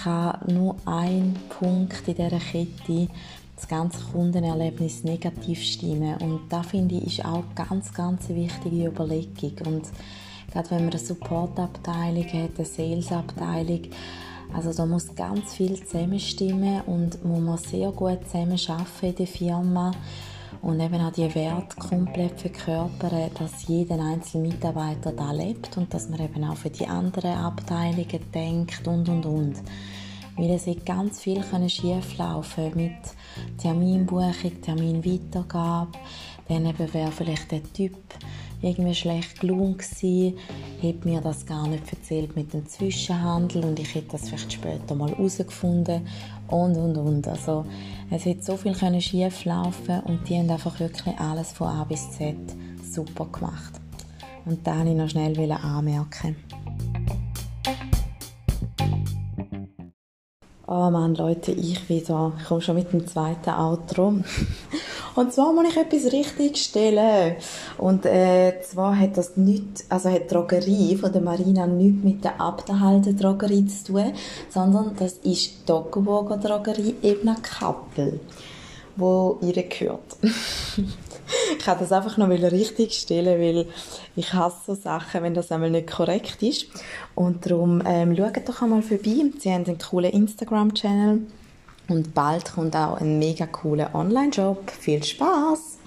kann 0.03 0.39
nur 0.47 0.75
ein 0.85 1.35
Punkt 1.49 2.07
in 2.07 2.15
dieser 2.15 2.39
Kette 2.39 3.09
das 3.55 3.67
ganze 3.67 4.03
Kundenerlebnis 4.11 5.03
negativ 5.03 5.61
stimmen. 5.61 6.17
Und 6.17 6.41
da 6.49 6.63
finde 6.63 6.95
ich 6.95 7.19
ist 7.19 7.25
auch 7.25 7.43
ganz, 7.55 7.93
ganz 7.93 8.29
eine 8.29 8.39
wichtige 8.39 8.87
Überlegung. 8.87 9.53
Und 9.65 9.83
gerade 10.51 10.71
wenn 10.71 10.85
man 10.85 10.89
eine 10.89 10.99
Supportabteilung 10.99 12.25
hat, 12.25 12.57
eine 12.57 12.65
Salesabteilung, 12.65 13.81
also 14.53 14.73
da 14.73 14.85
muss 14.85 15.15
ganz 15.15 15.53
viel 15.53 15.83
zusammenstimmen 15.83 16.81
und 16.81 17.23
muss 17.23 17.41
man 17.41 17.57
sehr 17.57 17.91
gut 17.91 18.19
zusammen 18.25 18.59
in 19.01 19.15
der 19.15 19.27
Firma 19.27 19.91
und 20.63 20.79
eben 20.79 21.01
auch 21.01 21.11
die 21.11 21.35
Werte 21.35 21.75
komplett 21.77 22.39
verkörpern, 22.39 23.29
dass 23.37 23.67
jeder 23.67 23.99
einzelne 23.99 24.47
Mitarbeiter 24.47 25.11
da 25.11 25.31
lebt 25.33 25.77
und 25.77 25.93
dass 25.93 26.09
man 26.09 26.21
eben 26.21 26.43
auch 26.45 26.55
für 26.55 26.69
die 26.69 26.87
anderen 26.87 27.37
Abteilungen 27.37 28.31
denkt 28.33 28.87
und 28.87 29.09
und 29.09 29.25
und. 29.25 29.55
Weil 30.37 30.51
es 30.51 30.65
wird 30.65 30.85
ganz 30.85 31.19
viel 31.19 31.43
schieflaufen 31.67 32.71
mit 32.75 32.95
Terminbuchung, 33.57 34.61
Terminweitergabe, 34.61 35.91
dann 36.47 36.65
eben 36.65 36.93
wäre 36.93 37.11
vielleicht 37.11 37.51
der 37.51 37.61
Typ 37.73 37.97
irgendwie 38.61 38.95
schlecht 38.95 39.41
gelungen 39.41 39.77
gewesen, 39.77 40.37
hätte 40.79 41.07
mir 41.07 41.19
das 41.19 41.45
gar 41.45 41.67
nicht 41.67 41.91
erzählt 41.91 42.35
mit 42.37 42.53
dem 42.53 42.65
Zwischenhandel 42.65 43.65
und 43.65 43.79
ich 43.79 43.93
hätte 43.93 44.13
das 44.13 44.29
vielleicht 44.29 44.53
später 44.53 44.95
mal 44.95 45.11
herausgefunden 45.11 46.07
und 46.47 46.77
und 46.77 46.97
und. 46.97 47.27
Also 47.27 47.65
es 48.15 48.25
hätte 48.25 48.43
so 48.43 48.57
viel 48.57 48.75
können 48.75 49.01
schief 49.01 49.43
laufen 49.43 50.01
und 50.01 50.29
die 50.29 50.37
haben 50.37 50.49
einfach 50.49 50.79
wirklich 50.79 51.17
alles 51.17 51.51
von 51.51 51.67
A 51.67 51.83
bis 51.83 52.11
Z 52.11 52.35
super 52.83 53.25
gemacht. 53.25 53.73
Und 54.45 54.67
da 54.67 54.77
wollte 54.77 54.91
ich 54.91 54.95
noch 54.95 55.09
schnell 55.09 55.51
anmerken. 55.51 56.35
Oh 60.67 60.89
Mann, 60.91 61.15
Leute, 61.15 61.53
ich 61.53 61.89
wieder. 61.89 62.33
Ich 62.37 62.45
komme 62.45 62.61
schon 62.61 62.75
mit 62.75 62.93
dem 62.93 63.07
zweiten 63.07 63.49
Outro. 63.49 64.19
Und 65.15 65.31
zwar 65.31 65.53
muss 65.53 65.69
ich 65.69 65.77
etwas 65.77 66.11
richtig 66.11 66.57
stellen. 66.57 67.35
Und 67.77 68.05
äh, 68.05 68.61
zwar 68.61 68.99
hat 68.99 69.17
das 69.17 69.37
nicht, 69.37 69.85
also 69.89 70.09
hat 70.09 70.23
die 70.23 70.33
Drogerie 70.33 70.95
von 70.97 71.11
der 71.11 71.21
Marina 71.21 71.67
nichts 71.67 72.03
mit 72.03 72.23
der 72.23 72.41
Abderhalden 72.41 73.17
Drogerie 73.17 73.65
zu 73.67 73.93
tun, 73.93 74.13
sondern 74.49 74.95
das 74.97 75.13
ist 75.13 75.23
die 75.23 75.65
Doggenburger 75.65 76.37
Drogerie 76.37 76.95
Ebner 77.03 77.35
Kappel, 77.41 78.19
wo 78.95 79.37
ihr 79.41 79.53
gehört. 79.63 80.17
ich 81.59 81.67
habe 81.67 81.79
das 81.79 81.91
einfach 81.91 82.17
noch 82.17 82.29
richtig 82.29 82.93
stellen, 82.93 83.39
weil 83.39 83.67
ich 84.15 84.33
hasse 84.33 84.57
so 84.67 84.75
Sachen, 84.75 85.23
wenn 85.23 85.33
das 85.33 85.51
einmal 85.51 85.69
nicht 85.69 85.91
korrekt 85.91 86.41
ist. 86.41 86.67
Und 87.13 87.45
darum 87.45 87.83
ähm, 87.85 88.15
schaut 88.15 88.47
doch 88.47 88.61
einmal 88.61 88.81
vorbei. 88.81 89.25
Sie 89.37 89.51
haben 89.51 89.65
einen 89.65 89.77
coolen 89.77 90.11
Instagram-Channel 90.11 91.21
und 91.87 92.13
bald 92.13 92.53
kommt 92.53 92.75
auch 92.75 92.99
ein 92.99 93.19
mega 93.19 93.45
cooler 93.45 93.93
Online-Job. 93.93 94.71
Viel 94.71 95.03
Spaß! 95.03 95.77